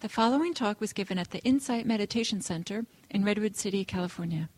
The 0.00 0.08
following 0.08 0.54
talk 0.54 0.80
was 0.80 0.94
given 0.94 1.18
at 1.18 1.30
the 1.30 1.40
Insight 1.40 1.84
Meditation 1.84 2.40
Center 2.40 2.86
in 3.10 3.22
Redwood 3.22 3.54
City, 3.54 3.84
California. 3.84 4.48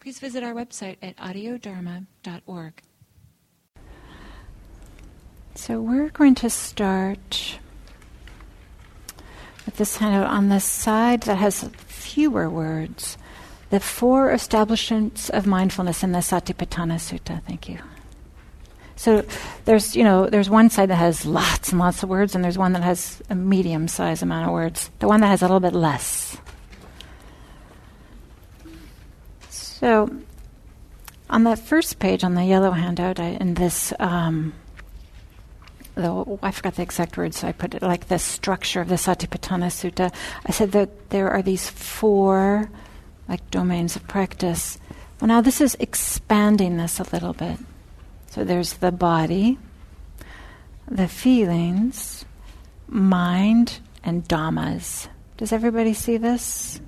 Please 0.00 0.18
visit 0.18 0.42
our 0.42 0.54
website 0.54 0.96
at 1.00 1.16
audiodharma.org. 1.18 2.82
So 5.54 5.80
we're 5.80 6.08
going 6.08 6.34
to 6.34 6.50
start 6.50 7.60
with 9.64 9.76
this 9.76 9.98
kind 9.98 10.20
of 10.20 10.28
on 10.28 10.48
the 10.48 10.58
side 10.58 11.22
that 11.22 11.36
has 11.36 11.70
fewer 11.86 12.50
words. 12.50 13.16
The 13.70 13.78
four 13.78 14.32
establishments 14.32 15.30
of 15.30 15.46
mindfulness 15.46 16.02
in 16.02 16.10
the 16.10 16.18
Satipatthana 16.18 16.96
Sutta. 16.96 17.40
Thank 17.44 17.68
you. 17.68 17.78
So 18.96 19.24
there's, 19.66 19.94
you 19.94 20.02
know, 20.02 20.26
there's 20.26 20.48
one 20.48 20.70
side 20.70 20.88
that 20.88 20.96
has 20.96 21.26
lots 21.26 21.70
and 21.70 21.78
lots 21.78 22.02
of 22.02 22.08
words, 22.08 22.34
and 22.34 22.42
there's 22.42 22.58
one 22.58 22.72
that 22.72 22.82
has 22.82 23.22
a 23.28 23.34
medium 23.34 23.88
sized 23.88 24.22
amount 24.22 24.46
of 24.46 24.52
words. 24.52 24.90
The 24.98 25.06
one 25.06 25.20
that 25.20 25.28
has 25.28 25.42
a 25.42 25.44
little 25.44 25.60
bit 25.60 25.74
less. 25.74 26.36
So 29.50 30.10
on 31.28 31.44
that 31.44 31.58
first 31.58 31.98
page 31.98 32.24
on 32.24 32.34
the 32.34 32.44
yellow 32.44 32.70
handout, 32.70 33.20
I, 33.20 33.36
in 33.38 33.54
this, 33.54 33.92
um, 33.98 34.54
I 35.96 36.50
forgot 36.50 36.76
the 36.76 36.82
exact 36.82 37.18
words, 37.18 37.38
so 37.38 37.48
I 37.48 37.52
put 37.52 37.74
it 37.74 37.82
like 37.82 38.08
the 38.08 38.18
structure 38.18 38.80
of 38.80 38.88
the 38.88 38.94
Satipatthana 38.94 39.66
Sutta. 39.66 40.12
I 40.46 40.52
said 40.52 40.72
that 40.72 41.10
there 41.10 41.30
are 41.30 41.42
these 41.42 41.68
four, 41.68 42.70
like 43.28 43.50
domains 43.50 43.94
of 43.96 44.08
practice. 44.08 44.78
Well, 45.20 45.28
now 45.28 45.42
this 45.42 45.60
is 45.60 45.76
expanding 45.80 46.78
this 46.78 46.98
a 46.98 47.06
little 47.12 47.34
bit. 47.34 47.58
So 48.36 48.44
there's 48.44 48.74
the 48.74 48.92
body, 48.92 49.56
the 50.86 51.08
feelings, 51.08 52.26
mind, 52.86 53.80
and 54.04 54.28
dhammas. 54.28 55.08
Does 55.38 55.52
everybody 55.52 55.94
see 55.94 56.18
this? 56.18 56.78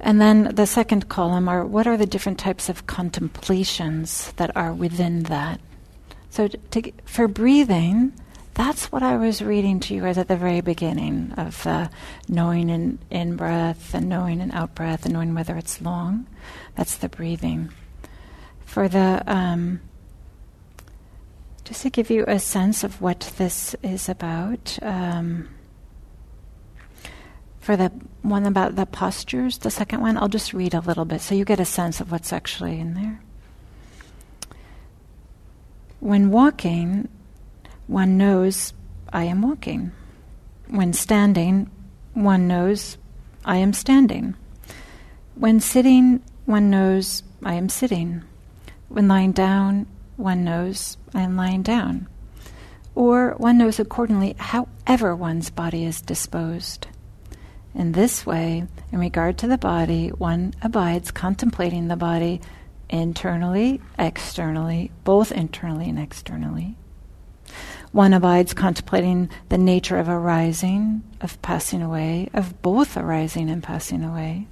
And 0.00 0.20
then 0.20 0.56
the 0.56 0.66
second 0.66 1.08
column 1.08 1.48
are 1.48 1.64
what 1.64 1.86
are 1.86 1.96
the 1.96 2.04
different 2.04 2.40
types 2.40 2.68
of 2.68 2.88
contemplations 2.88 4.32
that 4.32 4.56
are 4.56 4.72
within 4.72 5.22
that? 5.24 5.60
So 6.30 6.48
to, 6.48 6.92
for 7.04 7.28
breathing, 7.28 8.12
that's 8.54 8.90
what 8.90 9.04
I 9.04 9.18
was 9.18 9.40
reading 9.40 9.78
to 9.78 9.94
you 9.94 10.02
guys 10.02 10.18
at 10.18 10.26
the 10.26 10.36
very 10.36 10.62
beginning 10.62 11.32
of 11.36 11.64
uh, 11.64 11.86
knowing 12.28 12.70
in, 12.70 12.98
in 13.08 13.36
breath 13.36 13.94
and 13.94 14.08
knowing 14.08 14.40
in 14.40 14.50
out 14.50 14.74
breath 14.74 15.04
and 15.04 15.14
knowing 15.14 15.32
whether 15.32 15.56
it's 15.56 15.80
long. 15.80 16.26
That's 16.74 16.96
the 16.96 17.08
breathing 17.08 17.70
for 18.72 18.88
the 18.88 19.22
um, 19.26 19.82
just 21.62 21.82
to 21.82 21.90
give 21.90 22.08
you 22.08 22.24
a 22.26 22.38
sense 22.38 22.82
of 22.82 23.02
what 23.02 23.30
this 23.36 23.76
is 23.82 24.08
about. 24.08 24.78
Um, 24.80 25.50
for 27.60 27.76
the 27.76 27.92
one 28.22 28.46
about 28.46 28.76
the 28.76 28.86
postures, 28.86 29.58
the 29.58 29.70
second 29.70 30.00
one, 30.00 30.16
I'll 30.16 30.26
just 30.26 30.54
read 30.54 30.72
a 30.72 30.80
little 30.80 31.04
bit 31.04 31.20
so 31.20 31.34
you 31.34 31.44
get 31.44 31.60
a 31.60 31.66
sense 31.66 32.00
of 32.00 32.10
what's 32.10 32.32
actually 32.32 32.80
in 32.80 32.94
there. 32.94 33.20
When 36.00 36.30
walking, 36.30 37.08
one 37.88 38.16
knows 38.16 38.72
I 39.12 39.24
am 39.24 39.42
walking. 39.42 39.92
When 40.68 40.94
standing, 40.94 41.70
one 42.14 42.48
knows 42.48 42.96
I 43.44 43.58
am 43.58 43.74
standing. 43.74 44.34
When 45.34 45.60
sitting, 45.60 46.22
one 46.46 46.70
knows 46.70 47.22
I 47.44 47.52
am 47.52 47.68
sitting. 47.68 48.22
When 48.92 49.08
lying 49.08 49.32
down, 49.32 49.86
one 50.18 50.44
knows 50.44 50.98
I 51.14 51.22
am 51.22 51.34
lying 51.34 51.62
down. 51.62 52.08
Or 52.94 53.34
one 53.38 53.56
knows 53.56 53.80
accordingly 53.80 54.36
however 54.38 55.16
one's 55.16 55.48
body 55.48 55.86
is 55.86 56.02
disposed. 56.02 56.88
In 57.74 57.92
this 57.92 58.26
way, 58.26 58.66
in 58.92 58.98
regard 58.98 59.38
to 59.38 59.46
the 59.46 59.56
body, 59.56 60.08
one 60.08 60.52
abides 60.60 61.10
contemplating 61.10 61.88
the 61.88 61.96
body 61.96 62.42
internally, 62.90 63.80
externally, 63.98 64.90
both 65.04 65.32
internally 65.32 65.88
and 65.88 65.98
externally. 65.98 66.76
One 67.92 68.12
abides 68.12 68.52
contemplating 68.52 69.30
the 69.48 69.56
nature 69.56 69.96
of 69.96 70.10
arising, 70.10 71.02
of 71.22 71.40
passing 71.40 71.80
away, 71.80 72.28
of 72.34 72.60
both 72.60 72.98
arising 72.98 73.48
and 73.48 73.62
passing 73.62 74.04
away. 74.04 74.48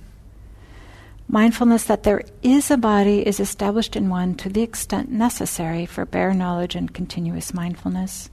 Mindfulness 1.32 1.84
that 1.84 2.02
there 2.02 2.22
is 2.42 2.72
a 2.72 2.76
body 2.76 3.24
is 3.24 3.38
established 3.38 3.94
in 3.94 4.08
one 4.08 4.34
to 4.34 4.48
the 4.48 4.62
extent 4.62 5.12
necessary 5.12 5.86
for 5.86 6.04
bare 6.04 6.34
knowledge 6.34 6.74
and 6.74 6.92
continuous 6.92 7.54
mindfulness. 7.54 8.30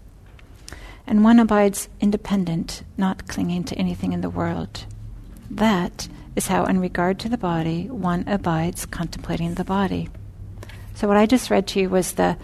And 1.05 1.23
one 1.23 1.37
abides 1.37 1.89
independent, 2.01 2.81
not 2.97 3.27
clinging 3.27 3.65
to 3.65 3.75
anything 3.75 4.13
in 4.13 4.21
the 4.21 4.31
world. 4.31 4.87
That 5.51 6.07
is 6.35 6.47
how, 6.47 6.65
in 6.65 6.79
regard 6.79 7.19
to 7.19 7.29
the 7.29 7.37
body, 7.37 7.87
one 7.87 8.27
abides 8.27 8.87
contemplating 8.87 9.53
the 9.53 9.63
body. 9.63 10.09
So, 10.95 11.07
what 11.07 11.17
I 11.17 11.27
just 11.27 11.51
read 11.51 11.67
to 11.67 11.81
you 11.81 11.89
was 11.91 12.13
the 12.13 12.35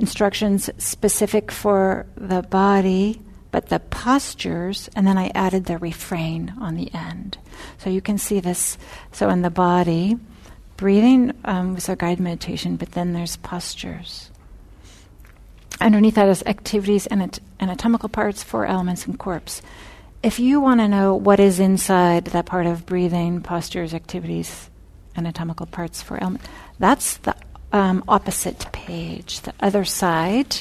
instructions 0.00 0.68
specific 0.76 1.52
for 1.52 2.06
the 2.16 2.42
body 2.42 3.22
but 3.50 3.68
the 3.68 3.80
postures, 3.80 4.88
and 4.94 5.06
then 5.06 5.18
I 5.18 5.32
added 5.34 5.64
the 5.64 5.78
refrain 5.78 6.54
on 6.60 6.76
the 6.76 6.92
end. 6.94 7.38
So 7.78 7.90
you 7.90 8.00
can 8.00 8.18
see 8.18 8.40
this. 8.40 8.78
So 9.12 9.28
in 9.30 9.42
the 9.42 9.50
body, 9.50 10.16
breathing 10.76 11.32
um, 11.44 11.74
was 11.74 11.88
our 11.88 11.96
guide 11.96 12.20
meditation, 12.20 12.76
but 12.76 12.92
then 12.92 13.12
there's 13.12 13.36
postures. 13.36 14.30
Underneath 15.80 16.16
that 16.16 16.28
is 16.28 16.42
activities 16.44 17.06
and 17.06 17.38
anatomical 17.58 18.08
parts, 18.08 18.42
four 18.42 18.66
elements, 18.66 19.06
and 19.06 19.18
corpse. 19.18 19.62
If 20.22 20.38
you 20.38 20.60
want 20.60 20.80
to 20.80 20.88
know 20.88 21.14
what 21.14 21.40
is 21.40 21.58
inside 21.58 22.26
that 22.26 22.44
part 22.44 22.66
of 22.66 22.84
breathing, 22.84 23.40
postures, 23.40 23.94
activities, 23.94 24.68
anatomical 25.16 25.64
parts, 25.66 26.02
four 26.02 26.18
elements, 26.20 26.46
that's 26.78 27.16
the 27.18 27.34
um, 27.72 28.04
opposite 28.06 28.66
page. 28.72 29.40
The 29.40 29.54
other 29.60 29.84
side 29.84 30.58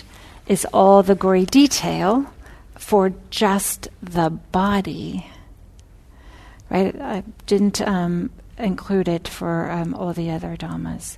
is 0.48 0.66
all 0.74 1.04
the 1.04 1.16
gory 1.16 1.46
detail 1.46 2.32
for 2.76 3.12
just 3.30 3.90
the 4.02 4.30
body. 4.30 5.28
Right? 6.70 6.96
I 7.00 7.24
didn't 7.48 7.82
um, 7.82 8.30
include 8.58 9.08
it 9.08 9.28
for 9.28 9.72
um, 9.72 9.94
all 9.94 10.14
the 10.14 10.30
other 10.32 10.56
dhammas. 10.56 11.18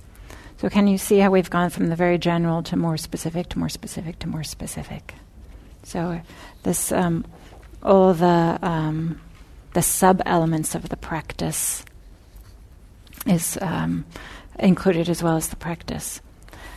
So, 0.58 0.68
can 0.68 0.86
you 0.86 0.96
see 0.96 1.18
how 1.18 1.30
we've 1.30 1.50
gone 1.50 1.70
from 1.70 1.88
the 1.88 1.96
very 1.96 2.18
general 2.18 2.62
to 2.64 2.76
more 2.76 2.96
specific, 2.96 3.48
to 3.50 3.58
more 3.58 3.68
specific, 3.68 4.18
to 4.20 4.28
more 4.28 4.44
specific? 4.44 5.14
So, 5.82 6.20
this 6.62 6.92
um, 6.92 7.24
all 7.82 8.14
the 8.14 8.58
um, 8.62 9.20
the 9.72 9.82
sub 9.82 10.22
elements 10.24 10.74
of 10.74 10.88
the 10.88 10.96
practice 10.96 11.84
is 13.26 13.58
um, 13.60 14.04
included 14.58 15.08
as 15.08 15.22
well 15.22 15.36
as 15.36 15.48
the 15.48 15.56
practice. 15.56 16.20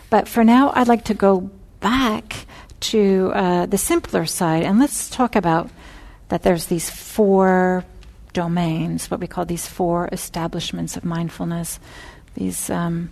But 0.10 0.28
for 0.28 0.44
now, 0.44 0.72
I'd 0.76 0.88
like 0.88 1.06
to 1.06 1.14
go 1.14 1.50
back 1.80 2.46
to 2.80 3.32
uh, 3.34 3.66
the 3.66 3.78
simpler 3.78 4.26
side, 4.26 4.64
and 4.64 4.80
let's 4.80 5.10
talk 5.10 5.36
about 5.36 5.70
that 6.30 6.44
there's 6.44 6.66
these 6.66 6.90
four 6.90 7.86
domains, 8.36 9.10
what 9.10 9.22
we 9.22 9.28
call 9.28 9.46
these 9.46 9.66
four 9.66 10.10
establishments 10.12 10.98
of 10.98 11.06
mindfulness. 11.06 11.80
These 12.36 12.70
um, 12.70 13.10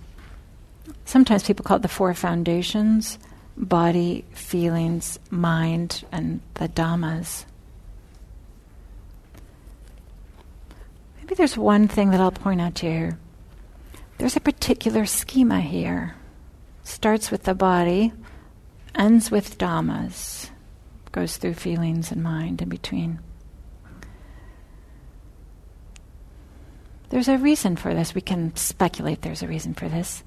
sometimes 1.05 1.43
people 1.43 1.63
call 1.63 1.77
it 1.77 1.81
the 1.81 1.87
four 1.87 2.13
foundations: 2.13 3.17
body, 3.57 4.25
feelings, 4.33 5.17
mind, 5.31 6.03
and 6.11 6.41
the 6.55 6.67
dhammas. 6.67 7.45
Maybe 11.17 11.35
there's 11.35 11.57
one 11.57 11.87
thing 11.87 12.11
that 12.11 12.19
I'll 12.19 12.31
point 12.31 12.59
out 12.59 12.75
to 12.75 12.87
you. 12.87 13.17
There's 14.17 14.35
a 14.35 14.41
particular 14.41 15.05
schema 15.05 15.61
here. 15.61 16.15
Starts 16.83 17.31
with 17.31 17.43
the 17.43 17.55
body, 17.55 18.11
ends 18.93 19.31
with 19.31 19.57
dhammas, 19.57 20.49
goes 21.13 21.37
through 21.37 21.53
feelings 21.53 22.11
and 22.11 22.21
mind 22.21 22.61
in 22.61 22.67
between. 22.67 23.19
There's 27.13 27.27
a 27.27 27.37
reason 27.37 27.75
for 27.75 27.93
this. 27.93 28.15
We 28.15 28.21
can 28.21 28.55
speculate 28.55 29.21
there's 29.21 29.43
a 29.43 29.47
reason 29.47 29.75
for 29.75 29.87
this. 29.87 30.23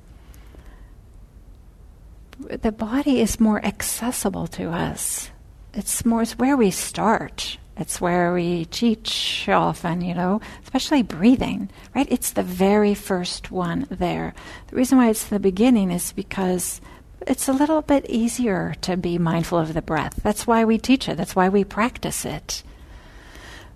The 2.39 2.71
body 2.71 3.21
is 3.21 3.41
more 3.41 3.59
accessible 3.67 4.47
to 4.47 4.71
us. 4.71 5.33
It's 5.75 6.05
more 6.05 6.23
it's 6.23 6.39
where 6.39 6.57
we 6.57 6.71
start. 6.71 7.59
It's 7.77 8.01
where 8.01 8.33
we 8.33 8.67
teach 8.67 9.49
often, 9.49 10.01
you 10.01 10.15
know, 10.15 10.41
especially 10.63 11.03
breathing, 11.03 11.71
right? 11.93 12.07
It's 12.09 12.31
the 12.31 12.45
very 12.45 12.95
first 12.95 13.51
one 13.51 13.89
there. 13.91 14.33
The 14.69 14.77
reason 14.77 14.97
why 14.97 15.09
it's 15.11 15.27
the 15.27 15.41
beginning 15.41 15.91
is 15.91 16.13
because 16.13 16.81
it's 17.27 17.49
a 17.49 17.53
little 17.53 17.83
bit 17.83 18.09
easier 18.09 18.77
to 18.83 18.97
be 18.97 19.19
mindful 19.19 19.59
of 19.59 19.75
the 19.75 19.83
breath. 19.83 20.21
That's 20.23 20.47
why 20.47 20.65
we 20.65 20.79
teach 20.79 21.09
it, 21.09 21.17
that's 21.17 21.35
why 21.35 21.49
we 21.49 21.65
practice 21.65 22.25
it. 22.25 22.63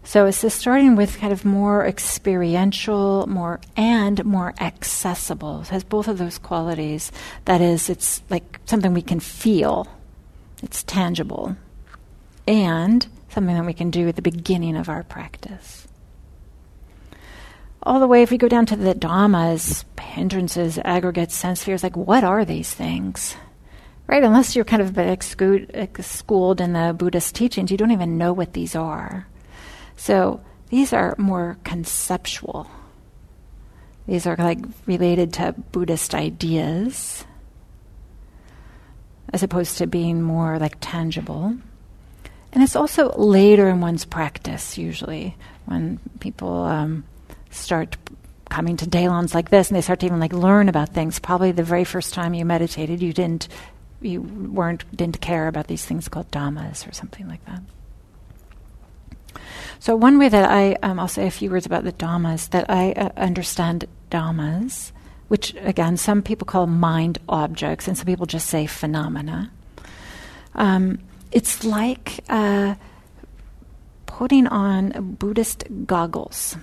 So 0.02 0.26
it's 0.26 0.40
this 0.40 0.54
starting 0.54 0.96
with 0.96 1.18
kind 1.18 1.32
of 1.32 1.44
more 1.44 1.86
experiential, 1.86 3.26
more 3.28 3.60
and 3.76 4.24
more 4.24 4.54
accessible. 4.58 5.60
It 5.60 5.68
has 5.68 5.84
both 5.84 6.08
of 6.08 6.18
those 6.18 6.38
qualities. 6.38 7.12
That 7.44 7.60
is, 7.60 7.88
it's 7.90 8.22
like 8.30 8.60
something 8.64 8.92
we 8.92 9.02
can 9.02 9.20
feel. 9.20 9.86
It's 10.62 10.82
tangible. 10.82 11.56
And 12.48 13.06
something 13.28 13.54
that 13.54 13.66
we 13.66 13.74
can 13.74 13.90
do 13.90 14.08
at 14.08 14.16
the 14.16 14.22
beginning 14.22 14.76
of 14.76 14.88
our 14.88 15.04
practice. 15.04 15.86
All 17.82 18.00
the 18.00 18.08
way, 18.08 18.22
if 18.22 18.30
we 18.30 18.38
go 18.38 18.48
down 18.48 18.66
to 18.66 18.76
the 18.76 18.94
dhammas, 18.94 19.84
hindrances, 19.98 20.78
aggregates, 20.84 21.34
sense 21.34 21.60
spheres, 21.60 21.82
like 21.82 21.96
what 21.96 22.24
are 22.24 22.44
these 22.44 22.74
things? 22.74 23.36
Right? 24.06 24.24
Unless 24.24 24.56
you're 24.56 24.64
kind 24.64 24.82
of 24.82 26.04
schooled 26.04 26.60
in 26.60 26.72
the 26.72 26.94
Buddhist 26.98 27.34
teachings, 27.34 27.70
you 27.70 27.76
don't 27.76 27.92
even 27.92 28.18
know 28.18 28.32
what 28.32 28.54
these 28.54 28.74
are. 28.74 29.28
So 30.00 30.40
these 30.70 30.94
are 30.94 31.14
more 31.18 31.58
conceptual. 31.62 32.70
These 34.06 34.26
are 34.26 34.34
like 34.34 34.58
related 34.86 35.34
to 35.34 35.52
Buddhist 35.72 36.14
ideas 36.14 37.26
as 39.30 39.42
opposed 39.42 39.76
to 39.76 39.86
being 39.86 40.22
more 40.22 40.58
like 40.58 40.76
tangible. 40.80 41.54
And 42.50 42.62
it's 42.62 42.76
also 42.76 43.12
later 43.18 43.68
in 43.68 43.82
one's 43.82 44.06
practice, 44.06 44.78
usually, 44.78 45.36
when 45.66 46.00
people 46.18 46.62
um, 46.62 47.04
start 47.50 47.98
coming 48.48 48.78
to 48.78 48.86
daylongs 48.86 49.34
like 49.34 49.50
this 49.50 49.68
and 49.68 49.76
they 49.76 49.82
start 49.82 50.00
to 50.00 50.06
even 50.06 50.18
like 50.18 50.32
learn 50.32 50.70
about 50.70 50.94
things. 50.94 51.18
Probably 51.18 51.52
the 51.52 51.62
very 51.62 51.84
first 51.84 52.14
time 52.14 52.32
you 52.32 52.46
meditated, 52.46 53.02
you 53.02 53.12
didn't, 53.12 53.48
you 54.00 54.22
weren't, 54.22 54.82
didn't 54.96 55.20
care 55.20 55.46
about 55.46 55.66
these 55.66 55.84
things 55.84 56.08
called 56.08 56.30
dhammas 56.30 56.88
or 56.88 56.92
something 56.94 57.28
like 57.28 57.44
that. 57.44 57.60
So 59.78 59.96
one 59.96 60.18
way 60.18 60.28
that 60.28 60.50
I, 60.50 60.74
um, 60.82 60.98
I'll 60.98 61.08
say 61.08 61.26
a 61.26 61.30
few 61.30 61.50
words 61.50 61.66
about 61.66 61.84
the 61.84 61.92
dhammas 61.92 62.50
that 62.50 62.70
I 62.70 62.92
uh, 62.92 63.10
understand 63.16 63.86
dhammas 64.10 64.92
which 65.30 65.54
again, 65.60 65.96
some 65.96 66.22
people 66.22 66.44
call 66.44 66.66
mind 66.66 67.18
objects, 67.28 67.86
and 67.86 67.96
some 67.96 68.04
people 68.04 68.26
just 68.26 68.48
say 68.48 68.66
phenomena. 68.66 69.48
Um, 70.56 70.98
it's 71.30 71.62
like 71.62 72.24
uh, 72.28 72.74
putting 74.06 74.48
on 74.48 75.14
Buddhist 75.20 75.62
goggles. 75.86 76.56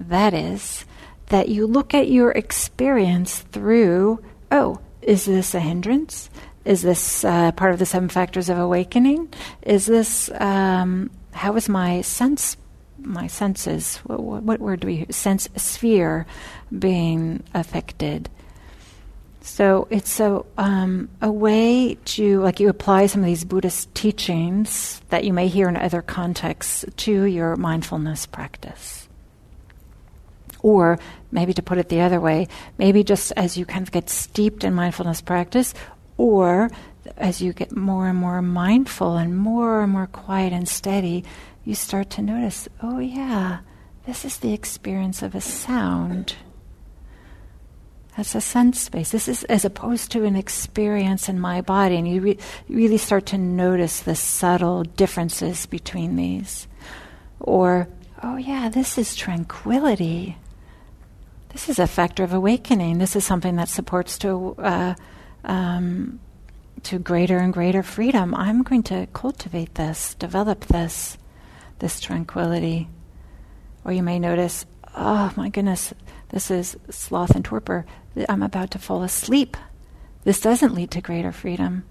That 0.00 0.32
is, 0.32 0.86
that 1.26 1.50
you 1.50 1.66
look 1.66 1.92
at 1.92 2.08
your 2.08 2.30
experience 2.32 3.40
through, 3.52 4.24
oh, 4.50 4.80
is 5.02 5.26
this 5.26 5.54
a 5.54 5.60
hindrance? 5.60 6.30
Is 6.64 6.80
this 6.80 7.26
uh, 7.26 7.52
part 7.52 7.74
of 7.74 7.78
the 7.78 7.84
seven 7.84 8.08
factors 8.08 8.48
of 8.48 8.56
awakening? 8.56 9.34
Is 9.60 9.84
this, 9.84 10.30
um, 10.40 11.10
how 11.34 11.56
is 11.56 11.68
my 11.68 12.00
sense 12.00 12.56
my 12.98 13.26
senses, 13.26 13.98
what, 13.98 14.42
what 14.42 14.60
word 14.60 14.80
do 14.80 14.86
we 14.86 15.06
sense 15.10 15.48
sphere 15.56 16.26
being 16.76 17.42
affected? 17.52 18.30
So 19.40 19.86
it's 19.90 20.20
a 20.20 20.42
um, 20.56 21.10
a 21.20 21.30
way 21.30 21.98
to 22.06 22.40
like 22.40 22.60
you 22.60 22.70
apply 22.70 23.06
some 23.06 23.20
of 23.20 23.26
these 23.26 23.44
Buddhist 23.44 23.94
teachings 23.94 25.02
that 25.10 25.24
you 25.24 25.34
may 25.34 25.48
hear 25.48 25.68
in 25.68 25.76
other 25.76 26.00
contexts 26.00 26.84
to 26.96 27.24
your 27.24 27.54
mindfulness 27.56 28.24
practice. 28.24 29.06
Or 30.62 30.98
maybe 31.30 31.52
to 31.52 31.62
put 31.62 31.76
it 31.76 31.90
the 31.90 32.00
other 32.00 32.20
way, 32.20 32.48
maybe 32.78 33.04
just 33.04 33.32
as 33.36 33.58
you 33.58 33.66
kind 33.66 33.82
of 33.82 33.92
get 33.92 34.08
steeped 34.08 34.64
in 34.64 34.72
mindfulness 34.72 35.20
practice, 35.20 35.74
or 36.16 36.70
as 37.16 37.40
you 37.40 37.52
get 37.52 37.76
more 37.76 38.08
and 38.08 38.18
more 38.18 38.42
mindful 38.42 39.16
and 39.16 39.36
more 39.36 39.82
and 39.82 39.92
more 39.92 40.06
quiet 40.06 40.52
and 40.52 40.68
steady, 40.68 41.24
you 41.64 41.74
start 41.74 42.10
to 42.10 42.22
notice, 42.22 42.68
oh, 42.82 42.98
yeah, 42.98 43.58
this 44.06 44.24
is 44.24 44.38
the 44.38 44.52
experience 44.52 45.22
of 45.22 45.34
a 45.34 45.40
sound. 45.40 46.36
That's 48.16 48.34
a 48.34 48.40
sense 48.40 48.80
space. 48.80 49.10
This 49.10 49.28
is 49.28 49.44
as 49.44 49.64
opposed 49.64 50.12
to 50.12 50.24
an 50.24 50.36
experience 50.36 51.28
in 51.28 51.40
my 51.40 51.60
body, 51.62 51.96
and 51.96 52.06
you, 52.06 52.20
re- 52.20 52.38
really 52.68 52.98
start 52.98 53.26
to 53.26 53.38
notice 53.38 54.00
the 54.00 54.14
subtle 54.14 54.84
differences 54.84 55.66
between 55.66 56.16
these. 56.16 56.68
Or, 57.40 57.88
oh, 58.22 58.36
yeah, 58.36 58.68
this 58.68 58.98
is 58.98 59.16
tranquility. 59.16 60.36
This 61.48 61.68
is 61.68 61.78
a 61.78 61.86
factor 61.86 62.22
of 62.22 62.32
awakening. 62.32 62.98
This 62.98 63.16
is 63.16 63.24
something 63.24 63.56
that 63.56 63.68
supports 63.68 64.18
to 64.18 64.54
uh, 64.58 64.94
um, 65.44 66.20
to 66.84 66.98
greater 66.98 67.38
and 67.38 67.52
greater 67.52 67.82
freedom. 67.82 68.34
I'm 68.34 68.62
going 68.62 68.82
to 68.84 69.06
cultivate 69.12 69.74
this, 69.74 70.14
develop 70.14 70.66
this 70.66 71.18
this 71.78 72.00
tranquility. 72.00 72.88
Or 73.84 73.92
you 73.92 74.02
may 74.02 74.18
notice, 74.18 74.64
oh 74.94 75.32
my 75.36 75.48
goodness, 75.48 75.92
this 76.30 76.50
is 76.50 76.76
sloth 76.90 77.34
and 77.34 77.44
torpor. 77.44 77.84
I'm 78.28 78.42
about 78.42 78.70
to 78.72 78.78
fall 78.78 79.02
asleep. 79.02 79.56
This 80.24 80.40
doesn't 80.40 80.74
lead 80.74 80.90
to 80.92 81.00
greater 81.00 81.32
freedom. 81.32 81.84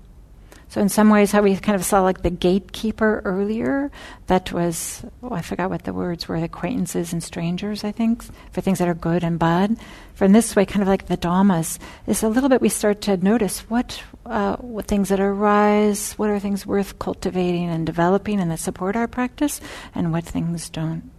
So, 0.74 0.82
in 0.82 0.90
some 0.90 1.12
ways, 1.12 1.32
how 1.32 1.44
we 1.44 1.56
kind 1.56 1.76
of 1.76 1.86
saw 1.86 2.02
like 2.02 2.24
the 2.24 2.32
gatekeeper 2.32 3.22
earlier, 3.26 3.92
that 4.26 4.52
was, 4.52 5.06
oh, 5.22 5.32
I 5.32 5.44
forgot 5.44 5.70
what 5.70 5.84
the 5.84 5.94
words 5.94 6.28
were, 6.28 6.36
acquaintances 6.36 7.14
and 7.14 7.22
strangers, 7.22 7.84
I 7.84 7.92
think, 7.92 8.24
for 8.52 8.62
things 8.62 8.80
that 8.80 8.88
are 8.88 8.96
good 8.96 9.24
and 9.24 9.38
bad. 9.38 9.78
For 10.16 10.26
in 10.26 10.32
this 10.32 10.56
way, 10.56 10.66
kind 10.66 10.82
of 10.82 10.88
like 10.88 11.06
the 11.06 11.16
dhammas, 11.16 11.78
is 12.08 12.24
a 12.24 12.28
little 12.28 12.50
bit 12.50 12.60
we 12.60 12.70
start 12.70 13.02
to 13.02 13.18
notice 13.18 13.60
what, 13.70 14.02
uh, 14.26 14.56
what 14.56 14.88
things 14.88 15.10
that 15.10 15.20
arise, 15.20 16.14
what 16.14 16.32
are 16.32 16.40
things 16.40 16.66
worth 16.66 16.98
cultivating 16.98 17.70
and 17.70 17.86
developing 17.86 18.40
and 18.40 18.50
that 18.50 18.58
support 18.58 18.96
our 18.96 19.08
practice, 19.08 19.62
and 19.94 20.12
what 20.12 20.26
things 20.26 20.72
don't. 20.72 21.12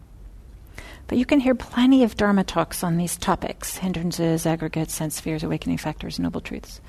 But 1.06 1.18
you 1.18 1.26
can 1.26 1.38
hear 1.38 1.54
plenty 1.54 2.02
of 2.02 2.16
Dharma 2.16 2.42
talks 2.42 2.82
on 2.82 2.96
these 2.96 3.16
topics 3.16 3.76
hindrances, 3.76 4.46
aggregates, 4.46 4.94
sense 4.94 5.14
spheres, 5.14 5.44
awakening 5.44 5.78
factors, 5.78 6.18
noble 6.18 6.40
truths. 6.40 6.80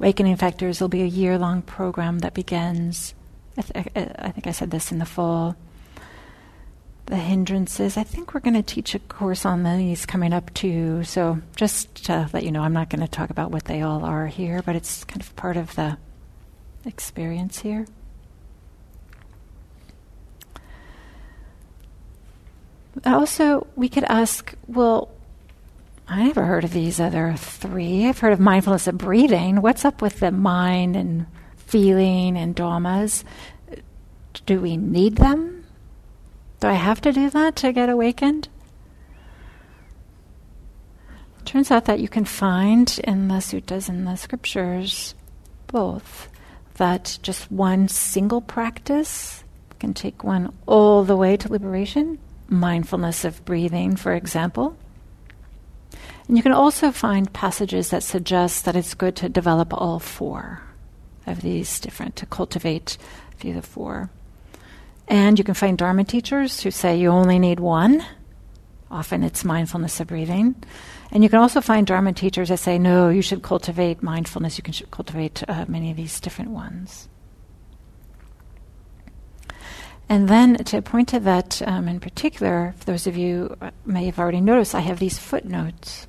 Awakening 0.00 0.36
Factors 0.36 0.80
will 0.80 0.88
be 0.88 1.02
a 1.02 1.06
year 1.06 1.36
long 1.36 1.60
program 1.60 2.20
that 2.20 2.32
begins, 2.32 3.12
I, 3.58 3.60
th- 3.60 3.86
I, 3.94 4.30
think 4.30 4.46
I 4.46 4.50
said 4.52 4.70
this 4.70 4.90
in 4.90 4.98
the 4.98 5.04
fall. 5.04 5.56
The 7.04 7.16
hindrances, 7.16 7.98
I 7.98 8.04
think 8.04 8.32
we're 8.32 8.40
going 8.40 8.54
to 8.54 8.62
teach 8.62 8.94
a 8.94 8.98
course 8.98 9.44
on 9.44 9.62
these 9.62 10.06
coming 10.06 10.32
up 10.32 10.54
too. 10.54 11.04
So 11.04 11.42
just 11.54 12.06
to 12.06 12.30
let 12.32 12.44
you 12.44 12.50
know, 12.50 12.62
I'm 12.62 12.72
not 12.72 12.88
going 12.88 13.02
to 13.02 13.08
talk 13.08 13.28
about 13.28 13.50
what 13.50 13.66
they 13.66 13.82
all 13.82 14.02
are 14.02 14.26
here, 14.26 14.62
but 14.62 14.74
it's 14.74 15.04
kind 15.04 15.20
of 15.20 15.36
part 15.36 15.58
of 15.58 15.74
the 15.74 15.98
experience 16.86 17.58
here. 17.58 17.86
Also, 23.04 23.66
we 23.76 23.90
could 23.90 24.04
ask, 24.04 24.54
well, 24.66 25.10
I 26.10 26.24
never 26.24 26.44
heard 26.44 26.64
of 26.64 26.72
these 26.72 26.98
other 26.98 27.34
three. 27.36 28.08
I've 28.08 28.18
heard 28.18 28.32
of 28.32 28.40
mindfulness 28.40 28.88
of 28.88 28.98
breathing. 28.98 29.62
What's 29.62 29.84
up 29.84 30.02
with 30.02 30.18
the 30.18 30.32
mind 30.32 30.96
and 30.96 31.26
feeling 31.54 32.36
and 32.36 32.56
dhammas? 32.56 33.22
Do 34.44 34.60
we 34.60 34.76
need 34.76 35.18
them? 35.18 35.64
Do 36.58 36.66
I 36.66 36.72
have 36.72 37.00
to 37.02 37.12
do 37.12 37.30
that 37.30 37.54
to 37.56 37.72
get 37.72 37.88
awakened? 37.88 38.48
It 41.38 41.46
turns 41.46 41.70
out 41.70 41.84
that 41.84 42.00
you 42.00 42.08
can 42.08 42.24
find 42.24 43.00
in 43.04 43.28
the 43.28 43.34
suttas 43.34 43.88
and 43.88 44.04
the 44.04 44.16
scriptures 44.16 45.14
both 45.68 46.28
that 46.74 47.20
just 47.22 47.52
one 47.52 47.86
single 47.86 48.40
practice 48.40 49.44
can 49.78 49.94
take 49.94 50.24
one 50.24 50.52
all 50.66 51.04
the 51.04 51.16
way 51.16 51.36
to 51.36 51.52
liberation. 51.52 52.18
Mindfulness 52.48 53.24
of 53.24 53.44
breathing, 53.44 53.94
for 53.94 54.12
example 54.12 54.76
and 56.30 56.36
you 56.36 56.44
can 56.44 56.52
also 56.52 56.92
find 56.92 57.32
passages 57.32 57.90
that 57.90 58.04
suggest 58.04 58.64
that 58.64 58.76
it's 58.76 58.94
good 58.94 59.16
to 59.16 59.28
develop 59.28 59.74
all 59.74 59.98
four 59.98 60.62
of 61.26 61.42
these 61.42 61.80
different, 61.80 62.14
to 62.14 62.24
cultivate 62.24 62.96
the 63.40 63.60
four. 63.60 64.10
And 65.08 65.40
you 65.40 65.44
can 65.44 65.54
find 65.54 65.76
Dharma 65.76 66.04
teachers 66.04 66.60
who 66.60 66.70
say 66.70 66.96
you 66.96 67.08
only 67.08 67.40
need 67.40 67.58
one. 67.58 68.04
Often 68.92 69.24
it's 69.24 69.44
mindfulness 69.44 69.98
of 69.98 70.06
breathing. 70.06 70.54
And 71.10 71.24
you 71.24 71.28
can 71.28 71.40
also 71.40 71.60
find 71.60 71.84
Dharma 71.84 72.12
teachers 72.12 72.50
that 72.50 72.58
say, 72.58 72.78
no, 72.78 73.08
you 73.08 73.22
should 73.22 73.42
cultivate 73.42 74.00
mindfulness, 74.00 74.56
you 74.56 74.62
can 74.62 74.74
cultivate 74.92 75.42
uh, 75.48 75.64
many 75.66 75.90
of 75.90 75.96
these 75.96 76.20
different 76.20 76.52
ones. 76.52 77.08
And 80.08 80.28
then 80.28 80.58
to 80.62 80.80
point 80.80 81.08
to 81.08 81.18
that 81.18 81.60
um, 81.66 81.88
in 81.88 81.98
particular, 81.98 82.72
for 82.78 82.84
those 82.84 83.08
of 83.08 83.16
you 83.16 83.56
uh, 83.60 83.72
may 83.84 84.06
have 84.06 84.20
already 84.20 84.40
noticed, 84.40 84.76
I 84.76 84.80
have 84.80 85.00
these 85.00 85.18
footnotes 85.18 86.06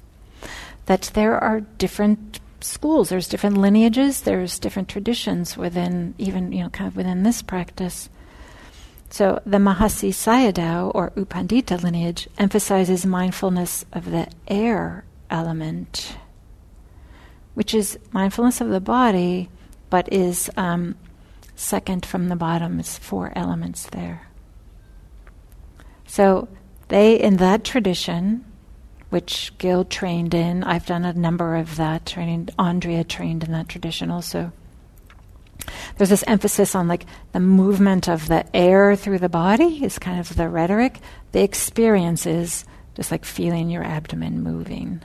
that 0.92 1.10
there 1.14 1.42
are 1.42 1.62
different 1.62 2.42
schools, 2.60 3.08
there's 3.08 3.30
different 3.30 3.56
lineages, 3.56 4.20
there's 4.24 4.60
different 4.60 4.90
traditions 4.90 5.56
within 5.56 6.14
even, 6.18 6.52
you 6.52 6.62
know, 6.62 6.70
kind 6.70 6.86
of 6.90 6.98
within 6.98 7.24
this 7.24 7.42
practice. 7.42 8.10
So 9.10 9.42
the 9.46 9.58
Mahasi 9.58 10.10
Sayadaw 10.10 10.92
or 10.94 11.14
U 11.16 11.24
Pandita 11.24 11.82
lineage 11.82 12.28
emphasizes 12.38 13.06
mindfulness 13.06 13.86
of 13.94 14.12
the 14.12 14.28
air 14.50 15.06
element, 15.30 16.18
which 17.54 17.74
is 17.74 17.98
mindfulness 18.12 18.60
of 18.60 18.68
the 18.68 18.82
body, 18.82 19.50
but 19.90 20.12
is 20.12 20.52
um, 20.58 20.96
second 21.56 22.06
from 22.06 22.28
the 22.28 22.36
bottom. 22.36 22.82
It's 22.82 22.98
four 22.98 23.32
elements 23.34 23.86
there. 23.92 24.28
So 26.06 26.50
they, 26.90 27.18
in 27.18 27.38
that 27.38 27.64
tradition, 27.64 28.44
which 29.12 29.54
Gil 29.60 29.86
trained 29.86 30.34
in. 30.34 30.64
I've 30.64 30.86
done 30.86 31.06
a 31.06 31.14
number 31.14 31.56
of 31.56 31.76
that 31.76 32.06
training. 32.06 32.50
Andrea 32.58 33.04
trained 33.04 33.44
in 33.44 33.52
that 33.52 33.70
tradition 33.70 34.10
also. 34.10 34.52
there's 35.98 36.10
this 36.10 36.24
emphasis 36.26 36.74
on 36.74 36.88
like 36.88 37.06
the 37.34 37.40
movement 37.40 38.08
of 38.10 38.28
the 38.28 38.44
air 38.56 38.96
through 38.96 39.20
the 39.20 39.30
body 39.30 39.84
is 39.84 40.00
kind 40.00 40.20
of 40.20 40.36
the 40.36 40.50
rhetoric. 40.50 41.00
The 41.34 41.44
experience 41.44 42.26
is 42.26 42.66
just 42.96 43.12
like 43.12 43.26
feeling 43.26 43.70
your 43.70 43.84
abdomen 43.84 44.42
moving. 44.42 45.02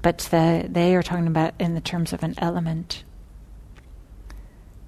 But 0.00 0.18
the, 0.30 0.66
they 0.68 0.94
are 0.94 1.02
talking 1.02 1.26
about 1.26 1.54
in 1.58 1.74
the 1.74 1.80
terms 1.80 2.12
of 2.12 2.22
an 2.22 2.34
element. 2.38 3.04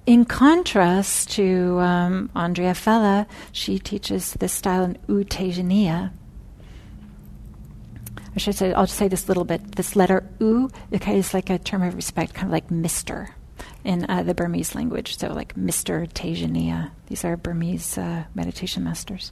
In 0.05 0.23
contrast 0.23 1.31
to 1.31 1.79
um, 1.79 2.29
Andrea 2.35 2.73
Fella, 2.73 3.27
she 3.51 3.77
teaches 3.77 4.33
this 4.33 4.53
style 4.53 4.83
in 4.83 4.97
U-Tejaniya. 5.07 6.11
I 8.35 8.39
should 8.39 8.55
say, 8.55 8.73
I'll 8.73 8.85
just 8.85 8.97
say 8.97 9.07
this 9.07 9.29
little 9.29 9.45
bit. 9.45 9.75
This 9.75 9.95
letter 9.95 10.27
U 10.39 10.69
okay, 10.93 11.17
is 11.17 11.33
like 11.33 11.49
a 11.49 11.57
term 11.57 11.81
of 11.81 11.95
respect, 11.95 12.33
kind 12.33 12.47
of 12.47 12.51
like 12.51 12.67
Mr. 12.67 13.29
in 13.83 14.05
uh, 14.09 14.23
the 14.23 14.33
Burmese 14.33 14.75
language. 14.75 15.17
So, 15.17 15.31
like 15.31 15.55
Mr. 15.55 16.11
Tejaniya. 16.11 16.91
These 17.07 17.23
are 17.23 17.37
Burmese 17.37 17.97
uh, 17.97 18.25
meditation 18.33 18.83
masters. 18.83 19.31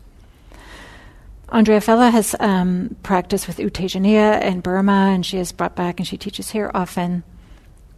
Andrea 1.50 1.82
Fella 1.82 2.10
has 2.10 2.36
um, 2.40 2.96
practiced 3.04 3.48
with 3.48 3.60
U 3.60 3.70
Tejaniya 3.70 4.42
in 4.42 4.62
Burma, 4.62 5.12
and 5.14 5.26
she 5.26 5.38
has 5.38 5.52
brought 5.52 5.76
back 5.76 6.00
and 6.00 6.08
she 6.08 6.18
teaches 6.18 6.52
here 6.52 6.72
often, 6.74 7.24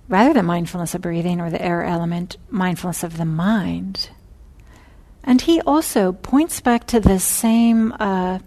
rather 0.09 0.33
than 0.33 0.45
mindfulness 0.45 0.95
of 0.95 1.01
breathing 1.01 1.39
or 1.39 1.51
the 1.51 1.61
air 1.61 1.83
element, 1.83 2.37
mindfulness 2.49 3.03
of 3.03 3.17
the 3.17 3.25
mind. 3.25 4.09
And 5.23 5.41
he 5.41 5.61
also 5.61 6.11
points 6.11 6.59
back 6.61 6.87
to 6.87 6.99
the 6.99 7.19
same 7.19 7.93
uh, 7.99 8.39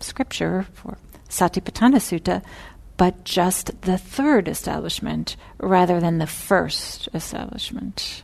scripture 0.00 0.66
for 0.74 0.98
Satipatthana 1.32 1.96
Sutta, 1.96 2.42
but 2.98 3.24
just 3.24 3.80
the 3.82 3.96
third 3.96 4.48
establishment 4.48 5.36
rather 5.58 5.98
than 5.98 6.18
the 6.18 6.26
first 6.26 7.08
establishment. 7.14 8.22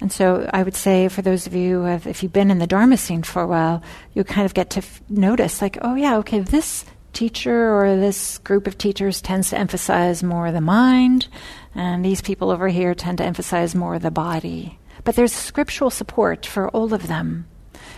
And 0.00 0.12
so 0.12 0.50
I 0.52 0.62
would 0.62 0.74
say 0.74 1.08
for 1.08 1.22
those 1.22 1.46
of 1.46 1.54
you 1.54 1.78
who 1.78 1.84
have, 1.84 2.06
if 2.06 2.22
you've 2.22 2.32
been 2.32 2.50
in 2.50 2.58
the 2.58 2.66
Dharma 2.66 2.96
scene 2.96 3.22
for 3.22 3.40
a 3.40 3.46
while, 3.46 3.82
you 4.14 4.24
kind 4.24 4.44
of 4.44 4.52
get 4.52 4.70
to 4.70 4.78
f- 4.78 5.00
notice, 5.08 5.62
like, 5.62 5.78
oh 5.80 5.94
yeah, 5.94 6.18
okay, 6.18 6.40
this 6.40 6.84
teacher 7.12 7.74
or 7.74 7.96
this 7.96 8.38
group 8.38 8.66
of 8.66 8.76
teachers 8.76 9.22
tends 9.22 9.50
to 9.50 9.58
emphasize 9.58 10.22
more 10.22 10.52
the 10.52 10.60
mind, 10.60 11.28
and 11.74 12.04
these 12.04 12.20
people 12.20 12.50
over 12.50 12.68
here 12.68 12.94
tend 12.94 13.18
to 13.18 13.24
emphasize 13.24 13.74
more 13.74 13.98
the 13.98 14.10
body. 14.10 14.78
But 15.04 15.14
there's 15.14 15.32
scriptural 15.32 15.88
support 15.88 16.44
for 16.44 16.68
all 16.68 16.92
of 16.92 17.06
them. 17.06 17.46